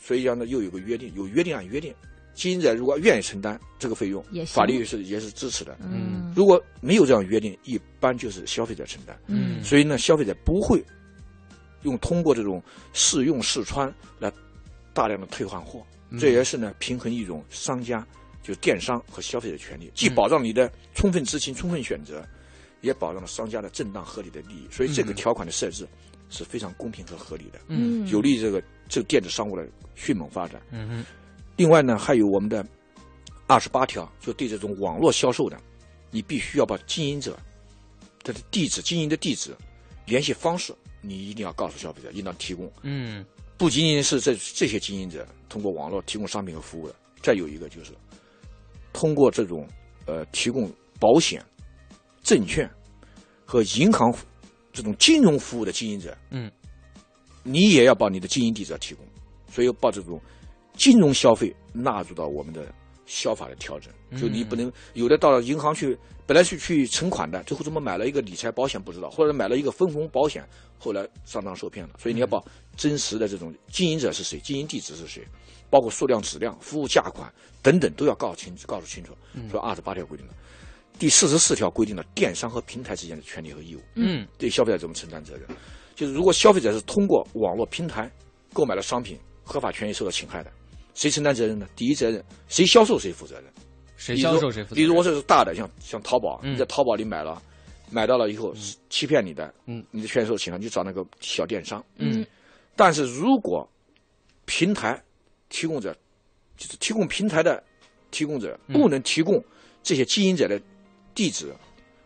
[0.00, 1.94] 所以讲呢又有个约定，有约定按约定。
[2.34, 5.76] 经营者如果愿意承担这个费用，法律是也是支持的。
[5.80, 9.18] 嗯，如果没有这样约定，一般就是消费者承担。
[9.26, 10.80] 嗯，所以呢，消费者不会
[11.82, 14.32] 用通过这种试用试穿来
[14.94, 15.84] 大量的退换货。
[16.18, 18.06] 这也是呢平衡一种商家
[18.42, 22.24] 就是电商和消费者权利，既保障你的充分知情、充分选择，
[22.80, 24.66] 也保障了商家的正当合理的利益。
[24.70, 25.86] 所以这个条款的设置
[26.30, 30.62] 是非常公平和合理的，嗯，有利于这个这个电子商务的迅猛发展。
[30.70, 31.04] 嗯嗯。
[31.56, 32.64] 另外呢，还有我们的
[33.46, 35.60] 二十八条，就对这种网络销售的，
[36.10, 37.38] 你必须要把经营者
[38.22, 39.54] 他的地址、经营的地址、
[40.06, 42.70] 联系方式，你一定要告诉消费者，应当提供。
[42.82, 43.26] 嗯，
[43.56, 47.92] 不仅仅是这这些经营者通过网络提供商品和服务的，再有一个就是
[48.92, 49.66] 通过这种
[50.06, 50.70] 呃提供
[51.00, 51.44] 保险、
[52.22, 52.68] 证券
[53.44, 54.14] 和银行
[54.72, 56.50] 这种金融服务的经营者，嗯，
[57.42, 59.04] 你也要把你的经营地址要提供，
[59.50, 60.20] 所以要把这种
[60.74, 62.66] 金融消费纳入到我们的。
[63.10, 63.90] 消法的调整，
[64.20, 65.96] 就你不能有的到了银行去，
[66.26, 70.46] 本来是去存款的，最后怎么买了一个理财保险不知道，或者买了一个分红保险，
[70.78, 71.94] 后来上当受骗了。
[71.98, 72.38] 所以你要把
[72.78, 75.26] 真实的这种经营者是谁，经营地址是谁，
[75.68, 79.12] 包括数量、质量、服务价款等等都要告清告诉清楚。
[79.50, 80.32] 说二十八条规定了，
[80.96, 83.80] 第四十四条规定了电商和平台之间的权利和义务。
[83.96, 85.42] 嗯，对消费者怎么承担责任？
[85.96, 88.08] 就是如果消费者是通过网络平台
[88.52, 90.52] 购买了商品，合法权益受到侵害的。
[90.94, 91.66] 谁承担责任呢？
[91.74, 93.44] 第一责任，谁销售谁负责任。
[93.96, 94.76] 谁销售谁负责？
[94.76, 97.42] 比如我这是大的，像像淘宝，你在淘宝里买了，
[97.90, 98.54] 买到了以后
[98.88, 101.84] 欺骗你的，嗯，你的权益受侵害，你找那个小电商。
[101.96, 102.24] 嗯。
[102.78, 103.68] 但是如果
[104.46, 104.98] 平台
[105.50, 105.92] 提供者，
[106.56, 107.62] 就是提供平台的
[108.10, 109.44] 提供者不能提供
[109.82, 110.58] 这些经营者的
[111.14, 111.52] 地址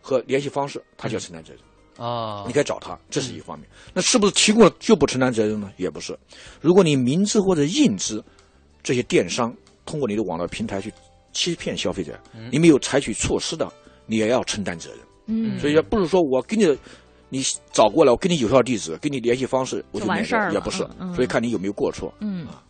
[0.01, 2.05] 和联系方式，他就要承担责任。
[2.05, 3.69] 啊，你可以找他，这是一方面。
[3.93, 5.71] 那是不是提供了就不承担责任呢？
[5.77, 6.17] 也不是。
[6.59, 8.21] 如果你明知或者硬知。
[8.85, 9.55] 这些电商
[9.85, 10.91] 通过你的网络平台去
[11.31, 12.19] 欺骗消费者，
[12.51, 13.71] 你没有采取措施的，
[14.07, 14.99] 你也要承担责任。
[15.27, 16.65] 嗯，所以不是说我给你，
[17.33, 20.87] 你找过来，我给你有效地址，给你联系方式，我就完事儿也不是。
[21.15, 22.13] 所以看你有没有过错。
[22.19, 22.61] 嗯啊，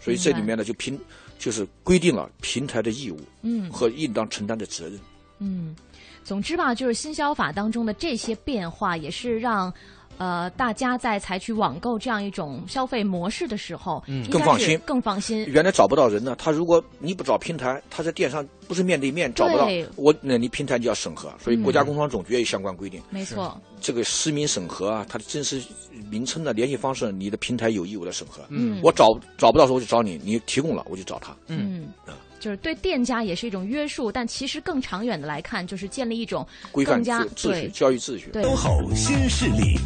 [0.00, 0.96] 所以这里面呢，就平
[1.38, 5.00] 就是规定了平台的义务，嗯，和应当承担的责任。
[5.40, 5.74] 嗯，
[6.22, 9.74] 总之吧，就是新消法当中的这些变化，也是让。
[10.18, 15.44] 呃，大家在采取网购这样一种消费模式的时候，嗯，更放心，更放心。
[15.46, 23.00] 原来找不到人呢，他如果你不找平台，他在电商不是面对面找不到我，那你平台就要审核，所以国家工商总局也有相关规定。
[23.10, 25.62] 没错，这个实名审核啊，它的真实
[26.10, 28.42] 名称的联系方式，你的平台有义务的审核。
[28.48, 31.36] 嗯，我找找不到时候我就找你，你提供了我就找他。
[31.48, 32.14] 嗯啊。
[32.44, 36.46] 就是对店家也是一种约束，但其实更长远的来看，就是建立一种
[36.84, 38.28] 更加秩序、教育秩序。
[38.42, 39.78] 都好新势力。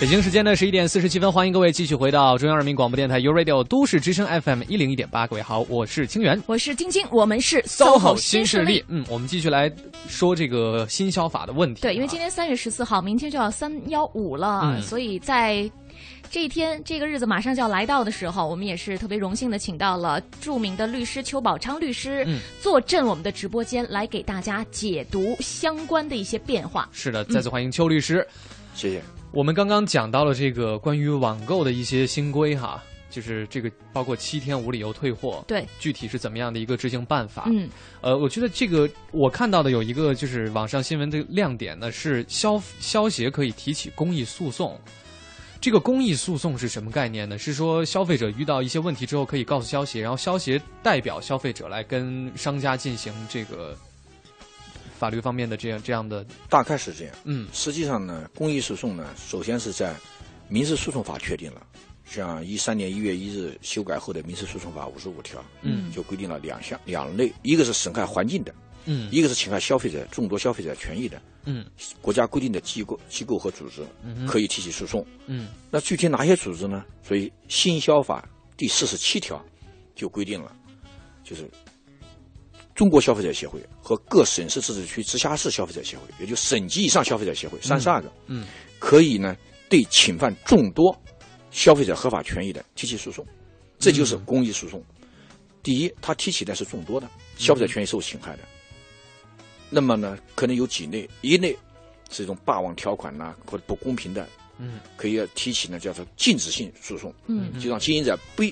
[0.00, 5.26] 北京时间的十一点四十七分，欢迎各位继续回到中央人民广播电台 u Radio 都市之声 FM 一零一点八。
[5.26, 8.84] 各位好，我是清源，我是晶晶，我们是 SOHO 新势力。
[8.86, 9.68] 嗯，我们继续来
[10.06, 11.80] 说这个新消法的问题。
[11.80, 15.68] 对，因为今天三月十四号，明天就要三幺五了，所以在。
[16.34, 26.88] 这一天，这个日子马上就要来到的时候，我们也是特别荣幸的，请到了著名的律师邱宝昌律师嗯坐镇我们的直播间，来给大家解读相关的一些变化。
[26.90, 28.26] 是的，再次欢迎邱律师，
[28.74, 29.00] 谢谢。
[29.30, 37.44] 我们刚刚讲到了这个关于网购的一些新规哈，就是这个包括七天无理由退货，对，具体是怎么样的一个执行办法？
[37.46, 37.68] 嗯，
[38.00, 44.76] 呃，我觉得这个我看到的有一个就是网上新闻的亮点呢，是消消协可以提起公益诉讼。
[45.64, 47.38] 这个公益诉讼是什么概念呢？
[47.38, 53.74] 是说消费者遇到一些问题之后，可以告诉消协，然后消协代表消费者来跟商家进行这个
[54.98, 56.22] 法律方面的这样这样的。
[56.50, 57.14] 大概是这样。
[57.24, 59.96] 嗯，实际上呢，公益诉讼呢，首先是在
[60.48, 61.66] 民事诉讼法确定了，
[62.04, 68.54] 像一三年一月一日修改后的民事诉讼法五十五条，嗯，就规定了两项两类，一个是损害环境的。
[68.86, 71.64] 嗯，一个是侵害消费者众多消费者权益的，嗯，
[72.02, 73.82] 国家规定的机构机构和组织，
[74.26, 76.84] 可以提起诉讼，嗯，那具体哪些组织呢？
[77.02, 79.42] 所以新消法第四十七条
[79.94, 80.54] 就规定了，
[81.22, 81.48] 就是
[82.74, 88.46] 中国消费者协会和各省市自治区、直辖市消费者协会，也就省级以上消费者协会三十二个，嗯，
[88.78, 89.36] 可以呢
[89.68, 90.94] 对侵犯众多
[91.50, 93.26] 消费者合法权益的提起诉讼，
[93.78, 94.82] 这就是公益诉讼。
[95.62, 97.08] 第一，他提起的是众多的
[97.38, 98.42] 消费者权益受侵害的。
[99.70, 101.56] 那么呢，可能有几类，一类
[102.10, 108.50] 是一种霸王条款呐，或者不公平的，嗯，可以要提起呢，叫做禁止性诉讼，嗯，就让经营者不要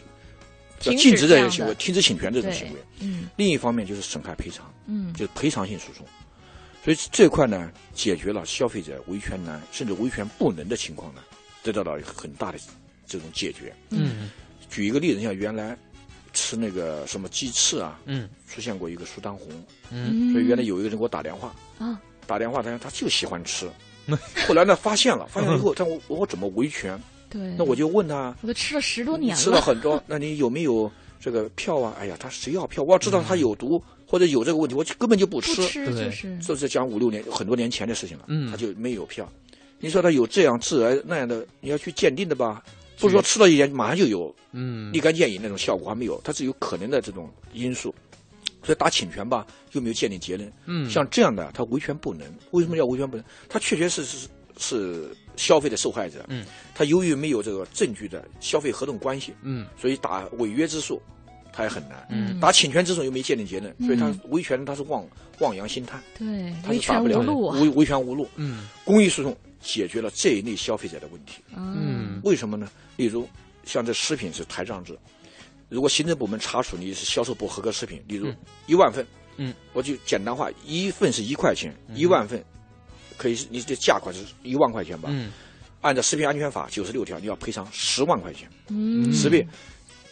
[0.81, 6.05] 禁止这些行为，停止侵权这种行为，嗯，另一方面就是损害赔偿，嗯，就是赔偿性诉讼，
[6.85, 11.23] 所以这块呢，解决了消费者维权难甚至维权不能的情况呢，
[11.63, 12.59] 得到了很大的
[13.07, 14.31] 这种解决，嗯，
[14.69, 15.79] 举一个例子，像原来。
[16.33, 18.01] 吃那个什么鸡翅啊？
[18.07, 19.49] 嗯，出现过一个苏丹红，
[19.91, 23.69] 嗯，所以原来有一个人给我打电话啊，打电话他他就喜欢吃，
[24.47, 26.99] 后来呢发现了， 发现了以后，他我我怎么维权？
[27.31, 31.95] 对，那我就问他，我都吃了十多年了，吃了很多， 那你有没有这个票啊？
[31.99, 32.83] 哎呀，他谁要票？
[32.83, 35.55] 我要知道他有毒或者有这个问题，我根本就不吃，
[35.87, 39.27] 就是，这是讲五六年很多年前的事情了，嗯，他就没有票。
[39.81, 42.63] 你说他有这样致癌那样的，你要去鉴定的吧？
[43.03, 47.95] 不是说吃了一点马上就有嗯立竿见影那种效果还没有，它是有可能的这种因素。
[48.65, 50.53] 所以打侵权吧，又没有鉴定结论。
[50.67, 52.25] 嗯，像这样的，他维权不能。
[52.53, 53.25] 为什么叫维权不能？
[53.49, 56.25] 他确确实实是消费的受害者。
[56.29, 59.35] 嗯，他由于没有这个证据的消费合同关系。
[59.43, 61.03] 嗯，所以打违约之诉，
[61.53, 62.07] 他也很难。
[62.11, 65.07] 嗯，打侵权之诉又没鉴定结论，所以他维权他是望
[65.41, 66.03] 望洋兴叹。
[66.19, 67.49] 对，维权无路。
[67.49, 68.29] 维维权无路。
[68.37, 71.43] 嗯，公益诉讼解决了这一类消费者的问题。
[71.57, 72.69] 嗯，为什么呢？
[72.97, 73.29] 例如，
[73.65, 74.99] 像这食品是台账制。
[75.69, 78.31] 如果行政部门查处你是销售不合格食品，例如
[78.67, 79.07] 一万份，
[79.39, 82.45] 嗯，我就简单化，一份是一块钱，一万份，
[83.17, 85.09] 可以你的价款是一万块钱吧？
[85.11, 85.33] 嗯，
[85.81, 88.47] 按照食品安全法九十六条，你要赔偿十万块钱。
[88.69, 89.47] 嗯，食品，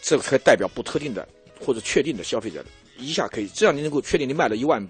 [0.02, 1.26] 这个才代表不特定的
[1.60, 2.64] 或者确定的消费者，
[2.98, 4.86] 一下可以，这样你能够确定你卖了一万，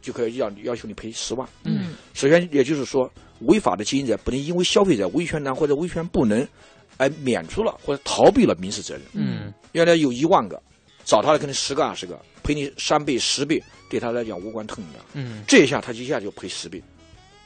[0.00, 1.48] 就可以要要求你赔十万。
[1.64, 3.10] 嗯，首先也就是说，
[3.42, 6.46] 违法的经营者不能因为消费者维权难或者维权不能。
[7.00, 9.02] 而免除了或者逃避了民事责任。
[9.12, 10.60] 嗯，原来有一万个，
[11.04, 15.04] 找他的可能十个二十个，赔你三倍十倍，对他来讲无关痛痒。
[15.12, 16.82] 嗯，这一下他一下就赔十倍，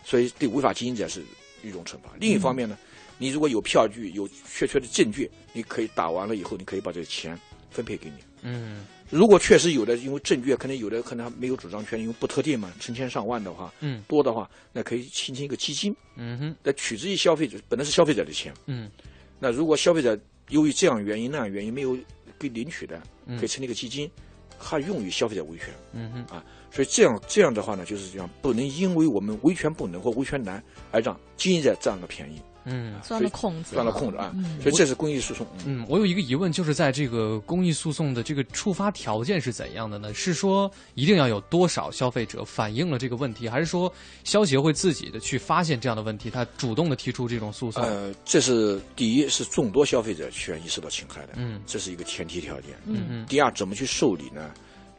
[0.05, 1.23] 所以对违法经营者是
[1.63, 2.09] 一种惩罚。
[2.19, 2.79] 另一方面呢，
[3.23, 7.39] 你如果有票据、有确切的证据，你可以打完了以后，你可以把这个钱
[7.71, 8.17] 分配给你。
[8.43, 15.95] 嗯，如果确实有的，因为证据可能有的可能还没有主张权，因为不特定嘛，成千上万的话，嗯，多的话，那可以形成一个基金。
[16.17, 18.53] 嗯哼，来取之于消费者，本来是消费者的钱。
[18.67, 18.91] 嗯。
[19.39, 20.19] 那如果消费者
[20.49, 21.97] 由于这样原因那样原因没有
[22.41, 23.01] 给领取的，
[23.39, 24.11] 可以成立一个基金，
[24.59, 25.69] 它用于消费者维权。
[25.93, 30.61] 嗯哼啊，所以这样这样的话呢，就是这样，不能因为我们维权不能或维权难
[30.91, 32.41] 而让经营者占了便宜。
[32.65, 34.35] 嗯，钻了空子，钻了空子啊！
[34.63, 35.47] 所以这是公益诉讼。
[35.65, 40.15] 嗯，我有一个疑问，就是在这个公益诉讼的这个触发条件是怎样的呢？
[40.15, 43.93] 是说一定要有多少消费者反映了这个问题，还是说
[44.25, 47.83] 消协会自己的去发现这样的问题，他主动的提出这种诉讼？
[47.83, 52.71] 呃，这是第一，是众多消费者权益受到侵害的，嗯，这是一个前提条件。
[52.85, 53.27] 嗯嗯。
[53.27, 54.53] 第二，怎么去受理呢？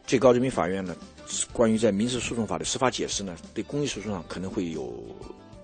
[0.06, 0.94] 最高人民法院呢，
[1.50, 4.92] 关于在民事诉讼法的司法解释呢，对公益诉讼上可能会有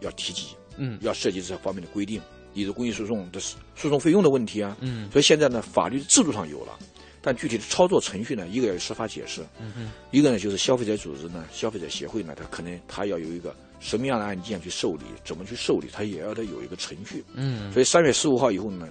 [0.00, 0.46] 要提及。
[0.82, 2.20] 嗯，要涉及这方面的规定，
[2.54, 4.74] 例如公益诉讼的诉讼费用的问题啊。
[4.80, 6.78] 嗯，所以现在呢，法律制度上有了，
[7.20, 17.22] 但具体的操作程序呢，一个要有司法解释，嗯嗯，一个呢就是消费者组织呢，消费者协会呢，他可能他要有一个什么样的案件去受理，怎么去受理，他也要得有一个程序。
[17.34, 18.88] 嗯，所以三月十五号以后呢，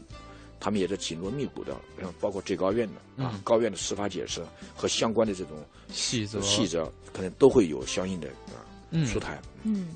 [0.60, 1.76] 他们也在紧锣密鼓的，
[2.20, 4.42] 包括最高院的啊，高院的司法解释
[4.76, 5.58] 和相关的这种
[5.92, 8.62] 细则细则，可能都会有相应的啊
[9.08, 9.42] 出台。
[9.64, 9.90] 嗯。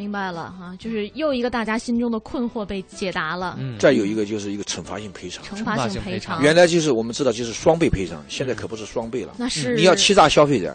[0.00, 3.56] 明白了哈，就是又一个大家心中的困惑被解答了。
[3.58, 5.44] 嗯，再有一个就是一个惩罚性赔偿。
[5.44, 9.34] 惩罚性赔偿，原来就是我们知道就是双倍赔偿，现在可不是双倍了。
[9.36, 10.74] 那是你要欺诈消费者。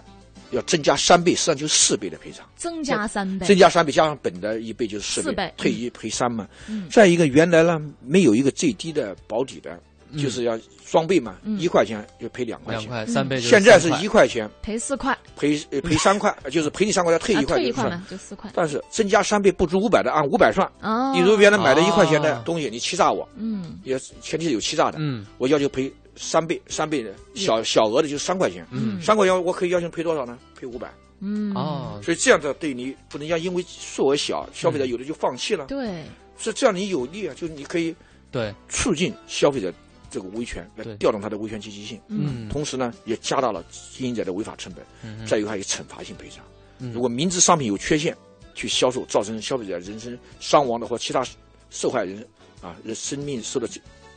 [0.51, 2.45] 要增加三倍，实际上就是四倍的赔偿。
[2.55, 6.47] 增加三倍，增加三倍，加上本的一倍就是四倍，退一赔三嘛。
[6.69, 9.77] 嗯再一个，原来呢没有一个最低的保底的。
[10.17, 13.39] 就是要双倍嘛，一块钱就赔两块钱，两块三倍。
[13.39, 18.49] 现在是一块钱赔四块，赔赔三块，就是赔你三块，要退一块，退一块嘛，就四块。
[18.53, 20.65] 但是增加三倍不足五百的，按五百算。
[20.81, 30.37] 哦，你如果原来买的一块钱的东西，你欺诈我，嗯，也前提是有欺诈的，嗯，我要求赔三倍，三倍的小小额的就三块钱，嗯，三块钱我可以要求赔多少呢？
[30.59, 36.03] 赔五百，嗯，哦，所以这样的对你不能要因为数额小，消费者有的就放弃了，对，
[36.37, 37.95] 是这样你有利啊，就是你可以
[38.31, 38.53] 对。
[38.69, 39.73] 促进消费者。
[40.15, 43.61] 这个维权来调动他的维权积极性，嗯，同时呢也加大了
[43.91, 46.41] 经营者的违法成本，嗯，再有还有惩罚性赔偿，
[46.79, 46.93] 嗯。
[46.93, 48.15] 如果明知商品有缺陷
[48.53, 51.21] 去销售，造成消费者人身伤亡的或其他
[51.69, 52.25] 受害人
[52.61, 53.67] 啊人生命受到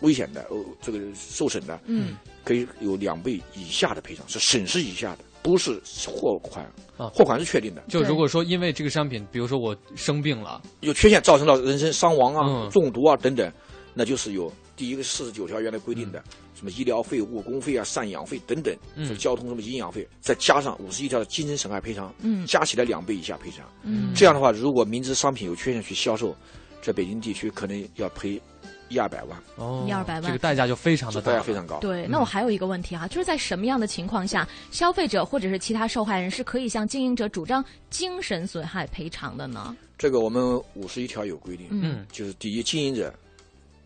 [0.03, 6.65] 危险的哦这个受损的，嗯，可以有两倍以下的赔偿，是损失以下的，不是货款
[6.97, 7.83] 啊，货款是确定的。
[7.89, 13.53] 就如果说因为这个商品，比如说我生病了，有缺陷造成了人身伤亡啊、中毒啊等等，
[13.99, 14.53] 那就是有。
[14.77, 16.23] 第一个四十九条原来规定的
[16.55, 23.69] 什么医疗费、误工费啊、赡养费等等，什么交通什么营养费，再加上五十一条的精神损害赔偿，嗯，加起来两倍以下赔偿。
[23.83, 26.33] 嗯，这样的话，如果明知商品有缺陷去销售，
[26.81, 28.41] 在北京地区可能要赔
[28.89, 29.37] 一二百万。
[29.57, 31.81] 哦，一二百万，这个代价就非常的大，非常高。
[31.81, 39.77] 对，那我还有一个问题哈，就是在什么样的情况下，消费者或者是其他受害人是可以向经营者主张精神损害赔偿的呢？
[39.99, 43.13] 这个我们五十一条有规定，嗯，就是第一，经营者。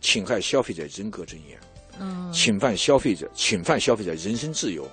[0.03, 1.59] 侵害消费者人格尊严，
[1.99, 4.87] 嗯，侵犯消费者侵犯消费者人身自由，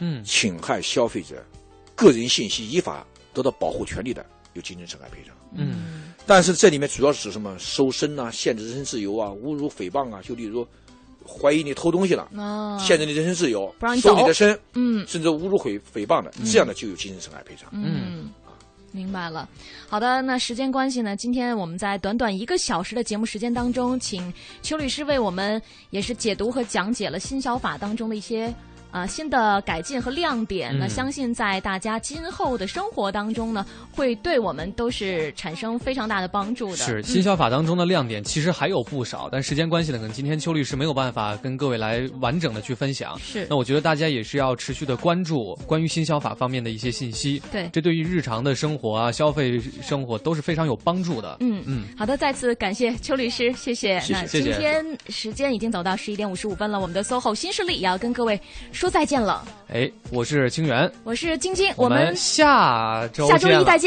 [0.00, 1.42] 嗯，侵害消费者
[1.94, 7.56] 个人信息依法得到保护权利的，有精神损害赔偿，嗯，但是这里面主要是指什么？
[7.58, 10.66] 搜身啊，限制人身自由啊，侮辱诽谤啊，就例如
[11.26, 18.30] 怀疑你偷东西了，啊，限制你人身自由，不让你搜你的身，嗯，甚至侮辱诽诽谤的，这样的就有精神损害赔偿，嗯。
[18.96, 19.46] 明白了。
[19.86, 24.32] 好的，那时间关系呢，今天我们在短短一个小时的节目时间当中，请
[24.62, 28.52] 邱律师为我们也是解读和讲解了新消法当中的一些。
[28.90, 36.76] 啊，新的改进和亮点，那相信在大家今后的生活当中呢，会对我们都是产生非常大的帮助的。
[36.76, 43.18] 是新消法当中的亮点，其实还有不少，但时间关系呢，可能今天邱律师没有办法跟各位来完整的去分享。
[43.18, 47.42] 是，那我觉得大家也是要持续的关注关于新消法方面的一些信息。
[47.52, 51.36] 对，这对于日常的生活啊、消费生活都是非常有帮助的。
[51.40, 54.02] 嗯嗯，好的，再次感谢邱律师，谢谢。
[54.08, 58.40] 那今天时间已经走到十一点五十五分了，我们的 SOHO 新势力也要跟各位
[58.76, 59.42] 说再见了。
[59.72, 63.84] 哎，我是清源，我是晶晶，我们下周下周一再见。